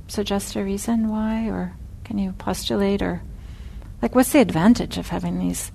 suggest 0.07 0.55
a 0.55 0.63
reason 0.63 1.09
why, 1.09 1.47
or 1.49 1.73
can 2.03 2.17
you 2.17 2.31
postulate, 2.33 3.01
or 3.01 3.21
like 4.01 4.15
what's 4.15 4.31
the 4.31 4.39
advantage 4.39 4.97
of 4.97 5.09
having 5.09 5.37
these 5.37 5.71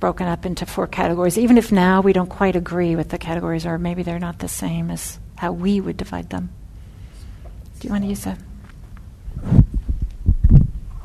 broken 0.00 0.26
up 0.26 0.44
into 0.44 0.66
four 0.66 0.86
categories, 0.86 1.38
even 1.38 1.56
if 1.56 1.70
now 1.70 2.00
we 2.00 2.12
don't 2.12 2.28
quite 2.28 2.56
agree 2.56 2.96
with 2.96 3.10
the 3.10 3.18
categories, 3.18 3.66
or 3.66 3.78
maybe 3.78 4.02
they're 4.02 4.18
not 4.18 4.40
the 4.40 4.48
same 4.48 4.90
as 4.90 5.18
how 5.36 5.52
we 5.52 5.80
would 5.80 5.96
divide 5.96 6.30
them? 6.30 6.50
Do 7.80 7.88
you 7.88 7.92
want 7.92 8.04
to 8.04 8.08
use 8.08 8.24
that? 8.24 8.38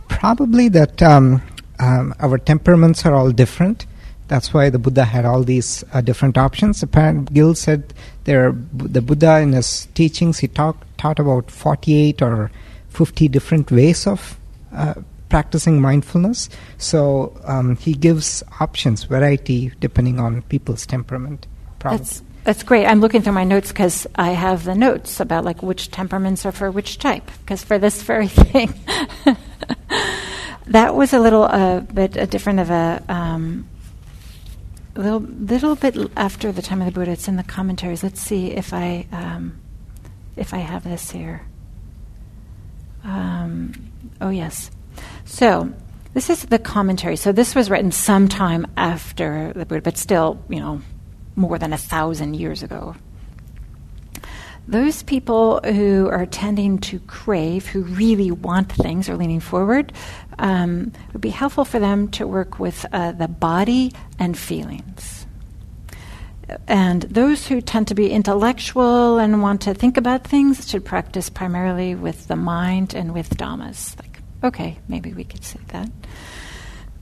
Probably 0.08 0.70
that 0.70 1.02
um, 1.02 1.42
um, 1.82 2.14
our 2.20 2.38
temperaments 2.38 3.06
are 3.06 3.14
all 3.14 3.32
different. 3.32 3.86
That's 4.28 4.54
why 4.54 4.70
the 4.70 4.80
Buddha 4.80 5.04
had 5.04 5.26
all 5.26 5.44
these 5.44 5.84
uh, 5.92 6.00
different 6.00 6.38
options. 6.38 6.82
Apparently, 6.82 7.34
Gil 7.34 7.56
said 7.56 7.94
there, 8.24 8.54
the 8.72 9.02
Buddha 9.02 9.40
in 9.40 9.52
his 9.52 9.88
teachings 9.94 10.40
he 10.40 10.48
talk, 10.48 10.78
taught 10.98 11.20
about 11.20 11.52
48 11.52 12.22
or 12.22 12.52
50 12.90 13.28
different 13.28 13.72
ways 13.72 14.08
of 14.08 14.38
uh, 14.74 14.94
practicing 15.28 15.82
mindfulness. 15.82 16.50
So 16.78 17.36
um, 17.46 17.76
he 17.78 17.94
gives 17.94 18.44
options, 18.60 19.04
variety, 19.04 19.74
depending 19.80 20.20
on 20.20 20.44
people's 20.44 20.86
temperament. 20.86 21.48
That's 21.80 22.22
that's 22.44 22.64
great. 22.64 22.88
I'm 22.88 23.02
looking 23.02 23.22
through 23.22 23.34
my 23.34 23.44
notes 23.44 23.70
because 23.70 24.08
I 24.16 24.32
have 24.32 24.64
the 24.64 24.74
notes 24.74 25.20
about 25.20 25.46
like 25.46 25.62
which 25.62 25.92
temperaments 25.92 26.46
are 26.46 26.52
for 26.52 26.72
which 26.72 26.98
type. 26.98 27.30
Because 27.40 27.64
for 27.64 27.78
this 27.78 28.02
very 28.02 28.28
thing, 28.28 28.74
that 30.68 30.96
was 30.96 31.14
a 31.14 31.20
little 31.20 31.44
uh, 31.44 31.82
bit 31.82 32.16
a 32.18 32.28
different 32.28 32.60
of 32.60 32.70
a 32.70 33.04
um, 33.10 33.68
little 34.96 35.20
little 35.20 35.76
bit 35.76 35.98
after 36.16 36.52
the 36.52 36.62
time 36.62 36.82
of 36.82 36.86
the 36.86 36.92
Buddha. 36.92 37.12
It's 37.12 37.28
in 37.28 37.36
the 37.36 37.44
commentaries. 37.44 38.04
Let's 38.04 38.22
see 38.22 38.52
if 38.52 38.74
I 38.74 39.08
um, 39.12 39.60
if 40.36 40.54
I 40.54 40.58
have 40.58 40.84
this 40.84 41.12
here. 41.12 41.46
Um, 43.04 43.92
oh 44.20 44.30
yes. 44.30 44.72
So 45.26 45.74
this 46.14 46.30
is 46.30 46.44
the 46.44 46.60
commentary. 46.60 47.16
So 47.16 47.32
this 47.32 47.56
was 47.56 47.70
written 47.70 47.92
sometime 47.92 48.68
after 48.76 49.54
the 49.54 49.66
Buddha, 49.66 49.82
but 49.82 49.98
still, 49.98 50.44
you 50.50 50.60
know, 50.60 50.82
more 51.36 51.58
than 51.58 51.74
a 51.74 51.78
thousand 51.78 52.36
years 52.36 52.64
ago, 52.64 52.96
those 54.68 55.04
people 55.04 55.60
who 55.64 56.08
are 56.10 56.26
tending 56.26 56.78
to 56.80 57.00
crave, 57.00 57.66
who 57.68 57.84
really 57.84 58.32
want 58.32 58.72
things, 58.72 59.10
are 59.10 59.18
leaning 59.18 59.40
forward, 59.40 59.92
um, 60.40 60.92
it 61.08 61.14
would 61.14 61.22
be 61.22 61.30
helpful 61.30 61.66
for 61.66 61.80
them 61.80 62.08
to 62.10 62.28
work 62.28 62.60
with 62.60 62.86
uh, 62.94 63.12
the 63.12 63.28
body 63.28 63.92
and 64.20 64.38
feelings. 64.38 65.26
And 66.68 67.04
those 67.04 67.48
who 67.48 67.62
tend 67.62 67.88
to 67.90 67.96
be 67.96 68.12
intellectual 68.12 69.18
and 69.18 69.42
want 69.42 69.62
to 69.62 69.74
think 69.74 69.98
about 69.98 70.26
things 70.26 70.70
should 70.70 70.86
practice 70.86 71.30
primarily 71.30 71.96
with 71.96 72.28
the 72.28 72.36
mind 72.36 72.94
and 72.94 73.14
with 73.14 73.38
dhammas. 73.38 73.98
Like, 74.00 74.20
okay, 74.44 74.78
maybe 74.88 75.14
we 75.14 75.24
could 75.24 75.44
say 75.44 75.60
that. 75.70 75.90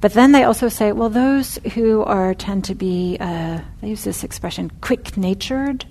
But 0.01 0.13
then 0.13 0.31
they 0.31 0.43
also 0.43 0.69
say, 0.69 0.91
well, 0.91 1.09
those 1.09 1.57
who 1.73 2.03
are 2.03 2.33
tend 2.33 2.65
to 2.65 2.75
be, 2.75 3.17
uh, 3.19 3.59
they 3.81 3.89
use 3.89 4.03
this 4.03 4.23
expression, 4.23 4.71
quick-natured, 4.81 5.85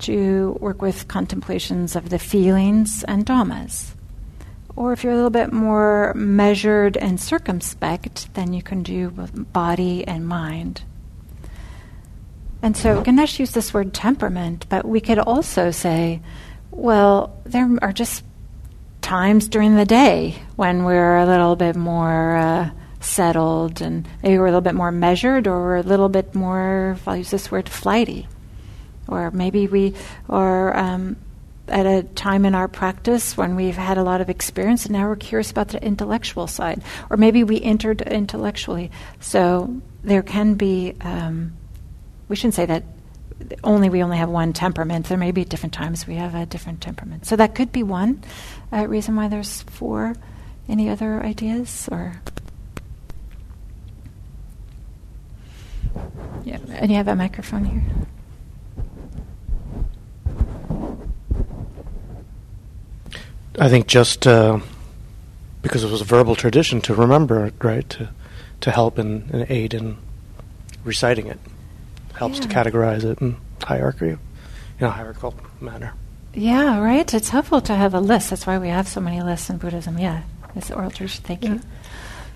to 0.00 0.56
work 0.60 0.82
with 0.82 1.08
contemplations 1.08 1.96
of 1.96 2.10
the 2.10 2.18
feelings 2.18 3.04
and 3.04 3.26
dhammas. 3.26 3.94
Or 4.76 4.92
if 4.92 5.02
you're 5.02 5.12
a 5.12 5.16
little 5.16 5.30
bit 5.30 5.52
more 5.52 6.12
measured 6.14 6.96
and 6.96 7.20
circumspect, 7.20 8.32
then 8.34 8.52
you 8.52 8.62
can 8.62 8.82
do 8.82 9.10
body 9.10 10.06
and 10.06 10.26
mind. 10.26 10.82
And 12.62 12.76
so 12.76 13.02
Ganesh 13.02 13.40
used 13.40 13.54
this 13.54 13.74
word 13.74 13.92
temperament, 13.92 14.66
but 14.68 14.84
we 14.84 15.00
could 15.00 15.18
also 15.18 15.70
say 15.70 16.20
Well, 16.70 17.36
there 17.44 17.68
are 17.82 17.92
just 17.92 18.24
times 19.00 19.48
during 19.48 19.76
the 19.76 19.84
day 19.84 20.36
when 20.56 20.84
we're 20.84 21.16
a 21.16 21.26
little 21.26 21.56
bit 21.56 21.76
more 21.76 22.36
uh, 22.36 22.70
settled 23.00 23.80
and 23.80 24.06
maybe 24.22 24.38
we're 24.38 24.46
a 24.46 24.50
little 24.50 24.60
bit 24.60 24.74
more 24.74 24.92
measured 24.92 25.46
or 25.46 25.60
we're 25.60 25.76
a 25.76 25.82
little 25.82 26.08
bit 26.08 26.34
more, 26.34 26.96
I'll 27.06 27.16
use 27.16 27.30
this 27.30 27.50
word, 27.50 27.68
flighty. 27.68 28.28
Or 29.08 29.30
maybe 29.30 29.66
we, 29.66 29.94
are 30.28 30.76
um, 30.76 31.16
at 31.68 31.86
a 31.86 32.02
time 32.02 32.44
in 32.44 32.54
our 32.54 32.68
practice 32.68 33.36
when 33.36 33.56
we've 33.56 33.76
had 33.76 33.98
a 33.98 34.02
lot 34.02 34.20
of 34.20 34.30
experience 34.30 34.86
and 34.86 34.94
now 34.94 35.08
we're 35.08 35.16
curious 35.16 35.50
about 35.50 35.68
the 35.68 35.82
intellectual 35.82 36.46
side. 36.46 36.82
Or 37.10 37.16
maybe 37.16 37.44
we 37.44 37.60
entered 37.60 38.02
intellectually. 38.02 38.90
So 39.20 39.80
there 40.02 40.22
can 40.22 40.54
be, 40.54 40.94
um, 41.00 41.56
we 42.28 42.36
shouldn't 42.36 42.54
say 42.54 42.66
that 42.66 42.84
only 43.62 43.88
we 43.88 44.02
only 44.02 44.16
have 44.18 44.28
one 44.28 44.52
temperament. 44.52 45.06
There 45.06 45.18
may 45.18 45.30
be 45.30 45.44
different 45.44 45.72
times 45.72 46.06
we 46.06 46.16
have 46.16 46.34
a 46.34 46.46
different 46.46 46.80
temperament. 46.80 47.26
So 47.26 47.36
that 47.36 47.54
could 47.54 47.72
be 47.72 47.82
one 47.82 48.22
uh, 48.72 48.86
reason 48.86 49.16
why 49.16 49.28
there's 49.28 49.62
four. 49.62 50.16
Any 50.68 50.90
other 50.90 51.22
ideas 51.22 51.88
or? 51.90 52.20
Yeah, 56.44 56.58
and 56.70 56.90
you 56.90 56.96
have 56.96 57.08
a 57.08 57.16
microphone 57.16 57.64
here. 57.64 57.82
I 63.60 63.68
think 63.68 63.86
just 63.86 64.26
uh, 64.26 64.60
because 65.62 65.84
it 65.84 65.90
was 65.90 66.00
a 66.00 66.04
verbal 66.04 66.34
tradition 66.36 66.80
to 66.82 66.94
remember 66.94 67.46
it, 67.46 67.54
right? 67.62 67.88
To 67.90 68.10
to 68.60 68.70
help 68.70 68.98
and, 68.98 69.30
and 69.30 69.46
aid 69.50 69.72
in 69.74 69.96
reciting 70.84 71.26
it 71.28 71.38
helps 72.14 72.38
Yeah. 72.38 72.42
to 72.46 72.48
categorize 72.48 73.04
it 73.04 73.20
in 73.20 73.36
hierarchy, 73.62 74.16
in 74.80 74.86
a 74.86 74.90
hierarchical 74.90 75.34
manner. 75.60 75.94
Yeah, 76.34 76.80
right. 76.80 77.12
It's 77.14 77.28
helpful 77.28 77.60
to 77.62 77.74
have 77.74 77.94
a 77.94 78.00
list. 78.00 78.30
That's 78.30 78.46
why 78.46 78.58
we 78.58 78.68
have 78.68 78.88
so 78.88 79.00
many 79.00 79.22
lists 79.22 79.48
in 79.50 79.58
Buddhism. 79.58 79.98
Yeah, 79.98 80.22
it's 80.56 80.70
oral 80.70 80.90
tradition. 80.90 81.24
Thank 81.24 81.44
you. 81.44 81.60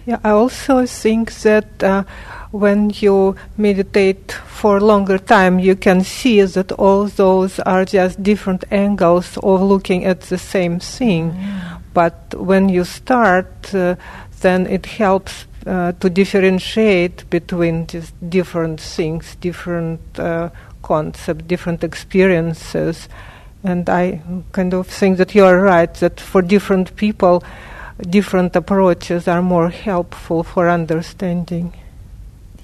Yeah, 0.06 0.18
I 0.24 0.30
also 0.30 0.86
think 0.86 1.32
that 1.42 1.82
uh, 1.82 2.04
when 2.52 2.90
you 2.96 3.34
meditate 3.56 4.30
for 4.30 4.76
a 4.76 4.80
longer 4.80 5.18
time, 5.18 5.58
you 5.58 5.74
can 5.74 6.04
see 6.04 6.42
that 6.42 6.70
all 6.72 7.06
those 7.06 7.58
are 7.60 7.84
just 7.84 8.22
different 8.22 8.64
angles 8.70 9.38
of 9.38 9.62
looking 9.62 10.04
at 10.04 10.20
the 10.22 10.38
same 10.38 10.78
thing. 10.78 11.34
But 11.94 12.34
when 12.34 12.68
you 12.68 12.84
start, 12.84 13.74
uh, 13.74 13.96
then 14.40 14.66
it 14.66 14.86
helps 14.86 15.46
uh, 15.66 15.92
to 15.92 16.10
differentiate 16.10 17.28
between 17.30 17.86
just 17.86 18.14
different 18.28 18.80
things, 18.80 19.36
different 19.36 20.00
uh, 20.18 20.50
concepts, 20.82 21.44
different 21.44 21.82
experiences. 21.82 23.08
And 23.64 23.88
I 23.88 24.20
kind 24.52 24.74
of 24.74 24.88
think 24.88 25.18
that 25.18 25.34
you 25.34 25.44
are 25.44 25.58
right 25.58 25.92
that 25.94 26.20
for 26.20 26.42
different 26.42 26.96
people, 26.96 27.42
different 28.10 28.56
approaches 28.56 29.26
are 29.26 29.40
more 29.40 29.70
helpful 29.70 30.42
for 30.42 30.68
understanding. 30.68 31.72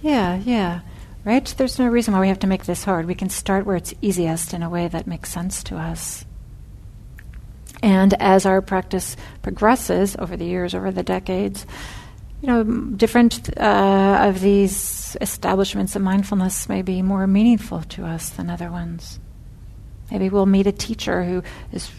Yeah, 0.03 0.37
yeah. 0.37 0.81
Right? 1.25 1.55
There's 1.57 1.79
no 1.79 1.89
reason 1.89 2.15
why 2.15 2.21
we 2.21 2.29
have 2.29 2.39
to 2.41 2.47
make 2.47 2.65
this 2.65 2.85
hard. 2.85 3.07
We 3.07 3.15
can 3.15 3.29
start 3.29 3.67
where 3.67 3.77
it's 3.77 3.95
easiest 4.01 4.55
in 4.55 4.63
a 4.63 4.71
way 4.71 4.89
that 4.89 5.07
makes 5.07 5.31
sense 5.31 5.63
to 5.65 5.77
us. 5.77 6.25
And 7.83 8.15
as 8.15 8.47
our 8.47 8.63
practice 8.63 9.17
progresses 9.43 10.17
over 10.17 10.37
the 10.37 10.47
years, 10.47 10.75
over 10.75 10.91
the 10.91 11.03
decades, 11.03 11.67
you 12.41 12.49
know, 12.49 12.65
different 12.65 13.57
uh, 13.59 14.19
of 14.23 14.41
these 14.41 15.17
establishments 15.21 15.97
of 15.97 16.03
mindfulness 16.03 16.69
may 16.69 16.83
be 16.83 17.03
more 17.03 17.27
meaningful 17.27 17.83
to 17.83 18.05
us 18.05 18.31
than 18.31 18.49
other 18.49 18.71
ones. 18.71 19.19
Maybe 20.11 20.31
we'll 20.31 20.47
meet 20.47 20.67
a 20.67 20.73
teacher 20.73 21.23
who 21.23 21.43
is 21.73 21.91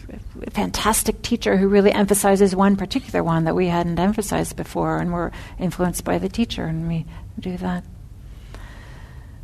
a 0.42 0.50
fantastic 0.50 1.22
teacher 1.22 1.56
who 1.56 1.68
really 1.68 1.92
emphasizes 1.92 2.56
one 2.56 2.76
particular 2.76 3.22
one 3.22 3.44
that 3.44 3.54
we 3.54 3.68
hadn't 3.68 4.00
emphasized 4.00 4.56
before, 4.56 4.98
and 4.98 5.12
we're 5.12 5.30
influenced 5.58 6.04
by 6.04 6.18
the 6.18 6.28
teacher, 6.28 6.64
and 6.64 6.88
we 6.88 7.06
do 7.38 7.56
that. 7.58 7.84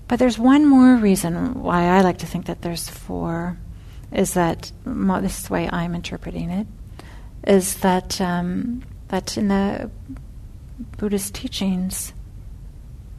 But 0.09 0.18
there's 0.18 0.38
one 0.38 0.66
more 0.66 0.96
reason 0.96 1.62
why 1.62 1.85
I 1.85 2.00
like 2.00 2.18
to 2.18 2.26
think 2.26 2.46
that 2.46 2.62
there's 2.62 2.88
four, 2.88 3.57
is 4.12 4.35
that 4.35 4.72
this 4.85 5.38
is 5.38 5.46
the 5.46 5.52
way 5.52 5.68
I'm 5.70 5.94
interpreting 5.94 6.50
it, 6.50 6.66
is 7.46 7.76
that 7.76 8.20
um, 8.20 8.83
that 9.09 9.37
in 9.37 9.48
the 9.48 9.90
Buddhist 10.98 11.35
teachings, 11.35 12.12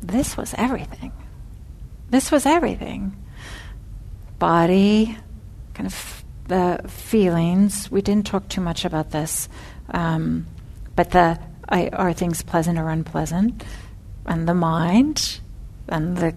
this 0.01 0.35
was 0.35 0.53
everything. 0.57 1.11
This 2.09 2.31
was 2.31 2.45
everything. 2.45 3.15
Body, 4.39 5.17
kind 5.77 5.85
of 5.85 6.23
the 6.47 6.81
feelings. 6.87 7.91
We 7.91 8.01
didn't 8.01 8.25
talk 8.25 8.49
too 8.49 8.61
much 8.61 8.83
about 8.83 9.11
this, 9.11 9.47
um, 9.91 10.47
but 10.95 11.11
the 11.11 11.39
I, 11.69 11.89
are 11.89 12.13
things 12.13 12.41
pleasant 12.41 12.79
or 12.79 12.89
unpleasant, 12.89 13.63
and 14.25 14.47
the 14.47 14.55
mind, 14.55 15.39
and 15.87 16.17
the 16.17 16.33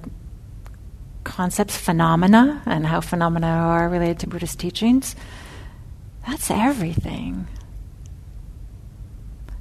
concepts, 1.25 1.77
phenomena, 1.77 2.63
and 2.67 2.87
how 2.87 3.01
phenomena 3.01 3.47
are 3.47 3.89
related 3.89 4.19
to 4.21 4.27
Buddhist 4.27 4.59
teachings. 4.59 5.17
That's 6.27 6.51
everything. 6.51 7.47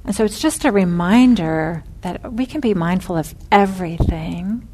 And 0.04 0.14
so 0.14 0.24
it's 0.24 0.40
just 0.40 0.64
a 0.64 0.72
reminder 0.72 1.84
that 2.02 2.32
we 2.32 2.44
can 2.44 2.60
be 2.60 2.74
mindful 2.74 3.16
of 3.16 3.34
everything, 3.50 4.68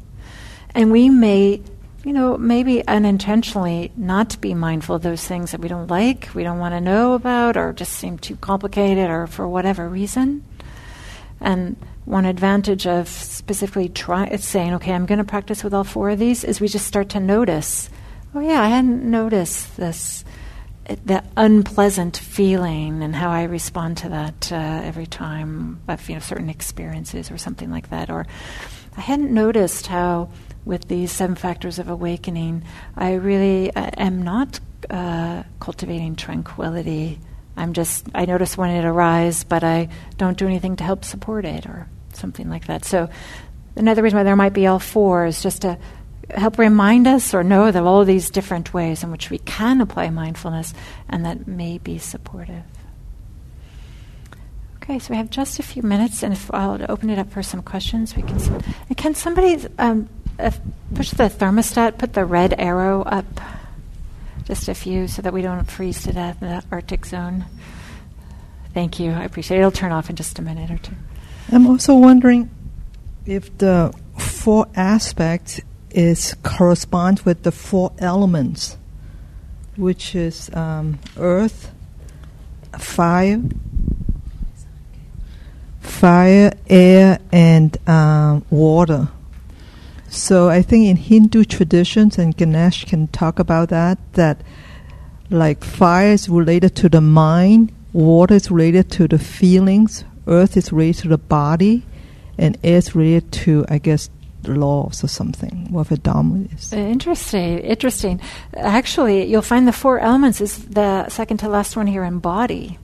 and 0.73 0.91
we 0.91 1.09
may, 1.09 1.61
you 2.03 2.13
know, 2.13 2.37
maybe 2.37 2.87
unintentionally 2.87 3.91
not 3.97 4.29
to 4.31 4.39
be 4.39 4.53
mindful 4.53 4.95
of 4.95 5.01
those 5.01 5.25
things 5.25 5.51
that 5.51 5.61
we 5.61 5.67
don't 5.67 5.87
like, 5.87 6.29
we 6.33 6.43
don't 6.43 6.59
want 6.59 6.73
to 6.73 6.81
know 6.81 7.13
about, 7.13 7.57
or 7.57 7.73
just 7.73 7.93
seem 7.93 8.17
too 8.17 8.35
complicated, 8.37 9.09
or 9.09 9.27
for 9.27 9.47
whatever 9.47 9.89
reason. 9.89 10.45
And 11.41 11.75
one 12.05 12.25
advantage 12.25 12.87
of 12.87 13.09
specifically 13.09 13.89
try, 13.89 14.33
saying, 14.37 14.75
okay, 14.75 14.93
I'm 14.93 15.05
going 15.05 15.17
to 15.17 15.23
practice 15.23 15.63
with 15.63 15.73
all 15.73 15.83
four 15.83 16.09
of 16.11 16.19
these, 16.19 16.43
is 16.43 16.61
we 16.61 16.67
just 16.67 16.87
start 16.87 17.09
to 17.09 17.19
notice, 17.19 17.89
oh 18.33 18.39
yeah, 18.39 18.61
I 18.61 18.69
hadn't 18.69 19.03
noticed 19.03 19.75
this, 19.75 20.23
that 21.05 21.25
unpleasant 21.35 22.15
feeling 22.15 23.03
and 23.03 23.15
how 23.15 23.29
I 23.29 23.43
respond 23.43 23.97
to 23.97 24.09
that 24.09 24.51
uh, 24.51 24.55
every 24.55 25.07
time 25.07 25.81
of 25.87 26.07
you 26.07 26.15
know 26.15 26.21
certain 26.21 26.49
experiences 26.49 27.29
or 27.29 27.37
something 27.37 27.69
like 27.69 27.89
that. 27.89 28.09
Or 28.09 28.25
I 28.95 29.01
hadn't 29.01 29.33
noticed 29.33 29.87
how 29.87 30.29
with 30.67 30.87
these 30.87 31.11
seven 31.11 31.35
factors 31.35 31.79
of 31.79 31.89
awakening, 31.89 32.63
I 32.95 33.13
really 33.13 33.73
uh, 33.73 33.89
am 33.97 34.21
not 34.21 34.59
uh, 34.89 35.43
cultivating 35.59 36.15
tranquility. 36.15 37.19
I'm 37.55 37.73
just, 37.73 38.05
I 38.13 38.25
notice 38.25 38.57
when 38.57 38.69
it 38.69 38.85
arises, 38.85 39.43
but 39.43 39.63
I 39.63 39.89
don't 40.17 40.37
do 40.37 40.45
anything 40.45 40.75
to 40.75 40.83
help 40.83 41.05
support 41.05 41.45
it 41.45 41.65
or 41.65 41.87
something 42.13 42.49
like 42.49 42.67
that. 42.67 42.85
So, 42.85 43.09
another 43.75 44.03
reason 44.03 44.17
why 44.17 44.23
there 44.23 44.35
might 44.35 44.53
be 44.53 44.67
all 44.67 44.79
four 44.79 45.25
is 45.25 45.41
just 45.41 45.61
to 45.61 45.77
help 46.29 46.57
remind 46.57 47.07
us 47.07 47.33
or 47.33 47.43
know 47.43 47.67
of 47.67 47.75
all 47.77 48.03
these 48.03 48.29
different 48.29 48.73
ways 48.73 49.01
in 49.03 49.11
which 49.11 49.29
we 49.29 49.37
can 49.39 49.79
apply 49.79 50.09
mindfulness 50.09 50.73
and 51.07 51.25
that 51.25 51.47
may 51.47 51.77
be 51.77 51.97
supportive. 51.97 52.63
Okay, 54.83 54.99
so 54.99 55.11
we 55.11 55.17
have 55.17 55.29
just 55.29 55.59
a 55.59 55.63
few 55.63 55.83
minutes, 55.83 56.23
and 56.23 56.31
if 56.31 56.53
I'll 56.53 56.79
open 56.89 57.09
it 57.09 57.19
up 57.19 57.29
for 57.29 57.43
some 57.43 57.61
questions, 57.61 58.15
we 58.15 58.21
can. 58.23 58.39
and 58.87 58.95
Can 58.95 59.15
somebody 59.15 59.57
um, 59.77 60.07
uh, 60.39 60.51
push 60.93 61.11
the 61.11 61.23
thermostat, 61.25 61.97
put 61.97 62.13
the 62.13 62.25
red 62.25 62.55
arrow 62.57 63.03
up, 63.03 63.25
just 64.45 64.69
a 64.69 64.73
few, 64.73 65.07
so 65.07 65.21
that 65.21 65.33
we 65.33 65.41
don't 65.41 65.69
freeze 65.69 66.03
to 66.03 66.13
death 66.13 66.41
in 66.41 66.49
the 66.49 66.63
Arctic 66.71 67.05
zone? 67.05 67.45
Thank 68.73 68.99
you. 68.99 69.11
I 69.11 69.23
appreciate 69.23 69.57
it. 69.57 69.61
It'll 69.61 69.71
turn 69.71 69.91
off 69.91 70.09
in 70.09 70.15
just 70.15 70.37
a 70.39 70.41
minute 70.41 70.69
or 70.69 70.77
two. 70.77 70.93
I'm 71.51 71.65
also 71.65 71.95
wondering 71.95 72.49
if 73.25 73.57
the 73.57 73.93
four 74.17 74.67
aspects 74.75 75.61
is 75.91 76.35
correspond 76.43 77.21
with 77.21 77.43
the 77.43 77.51
four 77.51 77.91
elements, 77.97 78.77
which 79.75 80.13
is 80.15 80.53
um, 80.53 80.99
earth, 81.17 81.71
fire, 82.77 83.41
fire, 85.79 86.51
air, 86.69 87.19
and 87.31 87.89
um, 87.89 88.45
water. 88.49 89.07
So 90.09 90.49
I 90.49 90.61
think 90.61 90.87
in 90.87 90.97
Hindu 90.97 91.43
traditions, 91.43 92.17
and 92.17 92.35
Ganesh 92.35 92.85
can 92.85 93.07
talk 93.07 93.39
about 93.39 93.69
that, 93.69 93.97
that 94.13 94.41
like 95.29 95.63
fire 95.63 96.11
is 96.11 96.29
related 96.29 96.75
to 96.77 96.89
the 96.89 97.01
mind, 97.01 97.73
water 97.93 98.35
is 98.35 98.49
related 98.49 98.89
to 98.91 99.07
the 99.07 99.19
feelings, 99.19 100.05
earth 100.27 100.55
is 100.55 100.71
related 100.71 101.01
to 101.03 101.07
the 101.09 101.17
body, 101.17 101.83
and 102.37 102.57
air 102.63 102.77
is 102.77 102.95
related 102.95 103.31
to, 103.31 103.65
I 103.69 103.79
guess, 103.79 104.09
the 104.43 104.51
laws 104.51 105.03
or 105.03 105.07
something, 105.07 105.67
whatever 105.71 105.97
Dharma 105.97 106.45
is. 106.53 106.71
Uh, 106.71 106.77
Interesting, 106.77 107.59
interesting. 107.59 108.21
Actually, 108.55 109.25
you'll 109.25 109.41
find 109.41 109.67
the 109.67 109.73
four 109.73 109.99
elements 109.99 110.41
is 110.41 110.65
the 110.65 111.09
second 111.09 111.37
to 111.37 111.49
last 111.49 111.75
one 111.75 111.87
here 111.87 112.03
in 112.03 112.19
body. 112.19 112.77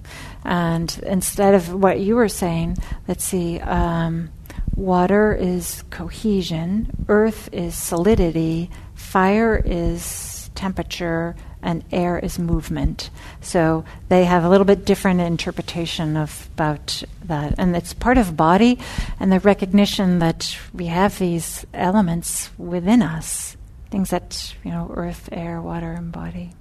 And 0.44 1.00
instead 1.06 1.54
of 1.54 1.74
what 1.74 2.00
you 2.00 2.16
were 2.16 2.28
saying, 2.28 2.78
let's 3.08 3.24
see, 3.24 3.60
um, 3.60 4.30
water 4.76 5.34
is 5.34 5.84
cohesion, 5.90 7.06
earth 7.08 7.50
is 7.52 7.76
solidity, 7.76 8.70
fire 8.96 9.62
is 9.64 10.50
temperature, 10.56 11.36
and 11.64 11.84
air 11.92 12.20
is 12.20 12.38
movement. 12.38 13.10
So 13.42 13.86
they 14.10 14.26
have 14.26 14.44
a 14.44 14.50
little 14.50 14.66
bit 14.66 14.86
different 14.86 15.22
interpretation 15.22 16.18
of 16.18 16.50
about 16.54 17.04
that, 17.26 17.56
and 17.58 17.76
it's 17.76 17.94
part 17.94 18.18
of 18.18 18.36
body 18.36 18.80
and 19.20 19.32
the 19.32 19.40
recognition 19.40 20.20
that 20.20 20.58
we 20.74 20.88
have 20.88 21.18
these 21.18 21.66
elements 21.74 22.50
within 22.58 23.02
us, 23.02 23.56
things 23.90 24.10
that 24.10 24.54
you 24.64 24.72
know, 24.72 24.92
earth, 24.94 25.30
air, 25.32 25.62
water, 25.62 25.94
and 25.94 26.12
body. 26.12 26.52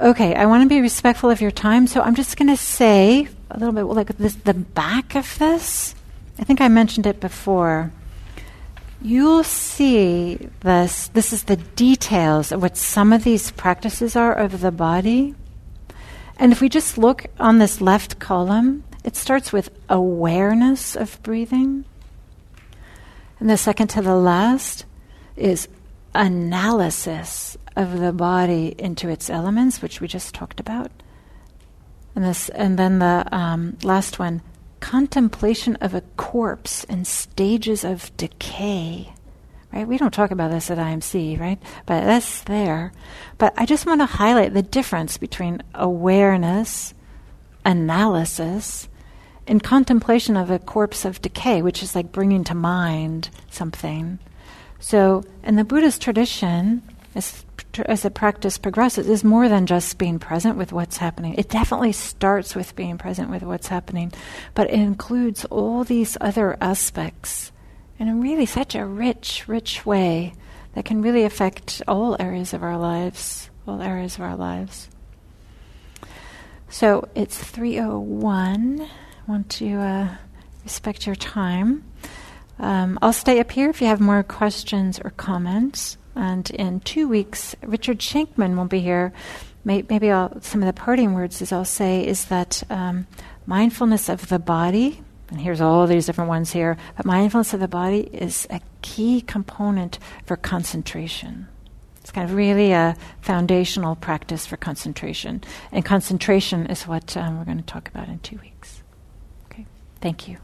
Okay, 0.00 0.34
I 0.34 0.46
want 0.46 0.64
to 0.64 0.68
be 0.68 0.80
respectful 0.80 1.30
of 1.30 1.40
your 1.40 1.52
time, 1.52 1.86
so 1.86 2.00
I'm 2.00 2.16
just 2.16 2.36
going 2.36 2.48
to 2.48 2.56
say 2.56 3.28
a 3.50 3.58
little 3.58 3.74
bit 3.74 3.84
like 3.84 4.08
this, 4.18 4.34
the 4.34 4.54
back 4.54 5.14
of 5.14 5.38
this. 5.38 5.94
I 6.38 6.44
think 6.44 6.60
I 6.60 6.68
mentioned 6.68 7.06
it 7.06 7.20
before. 7.20 7.92
You'll 9.00 9.44
see 9.44 10.48
this. 10.60 11.08
This 11.08 11.32
is 11.32 11.44
the 11.44 11.56
details 11.56 12.52
of 12.52 12.62
what 12.62 12.76
some 12.76 13.12
of 13.12 13.24
these 13.24 13.50
practices 13.50 14.16
are 14.16 14.32
of 14.32 14.60
the 14.60 14.70
body. 14.70 15.34
And 16.38 16.52
if 16.52 16.60
we 16.60 16.68
just 16.68 16.96
look 16.96 17.26
on 17.38 17.58
this 17.58 17.80
left 17.80 18.18
column, 18.18 18.84
it 19.04 19.16
starts 19.16 19.52
with 19.52 19.70
awareness 19.88 20.96
of 20.96 21.22
breathing. 21.22 21.84
And 23.40 23.50
the 23.50 23.56
second 23.56 23.88
to 23.88 24.02
the 24.02 24.16
last 24.16 24.84
is 25.36 25.68
analysis 26.14 27.56
of 27.74 27.98
the 27.98 28.12
body 28.12 28.74
into 28.78 29.08
its 29.08 29.28
elements, 29.28 29.82
which 29.82 30.00
we 30.00 30.06
just 30.06 30.34
talked 30.34 30.60
about. 30.60 30.90
And 32.14 32.24
this, 32.24 32.48
and 32.50 32.78
then 32.78 32.98
the 32.98 33.26
um, 33.32 33.78
last 33.82 34.18
one, 34.18 34.42
contemplation 34.82 35.76
of 35.76 35.94
a 35.94 36.02
corpse 36.18 36.84
in 36.84 37.06
stages 37.06 37.84
of 37.84 38.14
decay. 38.18 39.14
Right? 39.72 39.88
We 39.88 39.96
don't 39.96 40.12
talk 40.12 40.32
about 40.32 40.50
this 40.50 40.70
at 40.70 40.76
IMC, 40.76 41.40
right? 41.40 41.58
But 41.86 42.04
that's 42.04 42.42
there. 42.42 42.92
But 43.38 43.54
I 43.56 43.64
just 43.64 43.86
want 43.86 44.02
to 44.02 44.06
highlight 44.06 44.52
the 44.52 44.62
difference 44.62 45.16
between 45.16 45.62
awareness, 45.74 46.92
analysis, 47.64 48.88
and 49.46 49.62
contemplation 49.62 50.36
of 50.36 50.50
a 50.50 50.58
corpse 50.58 51.04
of 51.06 51.22
decay, 51.22 51.62
which 51.62 51.82
is 51.82 51.94
like 51.94 52.12
bringing 52.12 52.44
to 52.44 52.54
mind 52.54 53.30
something. 53.50 54.18
So, 54.78 55.24
in 55.44 55.56
the 55.56 55.64
Buddhist 55.64 56.02
tradition, 56.02 56.82
as, 57.14 57.44
as 57.80 58.02
the 58.02 58.10
practice 58.10 58.58
progresses, 58.58 59.08
is 59.08 59.24
more 59.24 59.48
than 59.48 59.66
just 59.66 59.98
being 59.98 60.18
present 60.18 60.56
with 60.56 60.72
what's 60.72 60.98
happening. 60.98 61.34
It 61.34 61.48
definitely 61.48 61.92
starts 61.92 62.54
with 62.54 62.76
being 62.76 62.98
present 62.98 63.30
with 63.30 63.42
what's 63.42 63.68
happening, 63.68 64.12
but 64.54 64.68
it 64.68 64.74
includes 64.74 65.44
all 65.46 65.84
these 65.84 66.16
other 66.20 66.56
aspects 66.60 67.52
in 67.98 68.08
a 68.08 68.14
really 68.14 68.46
such 68.46 68.74
a 68.74 68.84
rich, 68.84 69.46
rich 69.46 69.86
way 69.86 70.34
that 70.74 70.84
can 70.84 71.02
really 71.02 71.24
affect 71.24 71.82
all 71.86 72.16
areas 72.18 72.52
of 72.52 72.62
our 72.62 72.76
lives, 72.76 73.50
all 73.66 73.80
areas 73.80 74.16
of 74.16 74.22
our 74.22 74.36
lives. 74.36 74.88
So 76.68 77.08
it's 77.14 77.36
301. 77.38 78.80
I 78.80 79.30
want 79.30 79.50
to 79.50 79.74
uh, 79.74 80.08
respect 80.64 81.06
your 81.06 81.14
time. 81.14 81.84
Um, 82.58 82.98
I'll 83.02 83.12
stay 83.12 83.40
up 83.40 83.50
here 83.50 83.68
if 83.70 83.80
you 83.80 83.86
have 83.86 84.00
more 84.00 84.22
questions 84.22 84.98
or 84.98 85.10
comments. 85.10 85.98
And 86.14 86.50
in 86.50 86.80
two 86.80 87.08
weeks, 87.08 87.56
Richard 87.62 87.98
Shankman 87.98 88.56
will 88.56 88.66
be 88.66 88.80
here. 88.80 89.12
Maybe 89.64 90.10
I'll, 90.10 90.40
some 90.40 90.60
of 90.62 90.66
the 90.66 90.72
parting 90.72 91.14
words, 91.14 91.40
as 91.40 91.52
I'll 91.52 91.64
say, 91.64 92.06
is 92.06 92.26
that 92.26 92.62
um, 92.68 93.06
mindfulness 93.46 94.08
of 94.08 94.28
the 94.28 94.38
body, 94.38 95.00
and 95.30 95.40
here's 95.40 95.60
all 95.60 95.86
these 95.86 96.06
different 96.06 96.28
ones 96.28 96.52
here, 96.52 96.76
but 96.96 97.06
mindfulness 97.06 97.54
of 97.54 97.60
the 97.60 97.68
body 97.68 98.00
is 98.12 98.46
a 98.50 98.60
key 98.82 99.20
component 99.20 99.98
for 100.26 100.36
concentration. 100.36 101.48
It's 102.00 102.10
kind 102.10 102.28
of 102.28 102.34
really 102.34 102.72
a 102.72 102.96
foundational 103.20 103.94
practice 103.94 104.44
for 104.44 104.56
concentration. 104.56 105.42
And 105.70 105.84
concentration 105.84 106.66
is 106.66 106.86
what 106.88 107.16
um, 107.16 107.38
we're 107.38 107.44
going 107.44 107.58
to 107.58 107.64
talk 107.64 107.88
about 107.88 108.08
in 108.08 108.18
two 108.18 108.38
weeks. 108.38 108.82
Okay, 109.46 109.66
thank 110.00 110.26
you. 110.26 110.38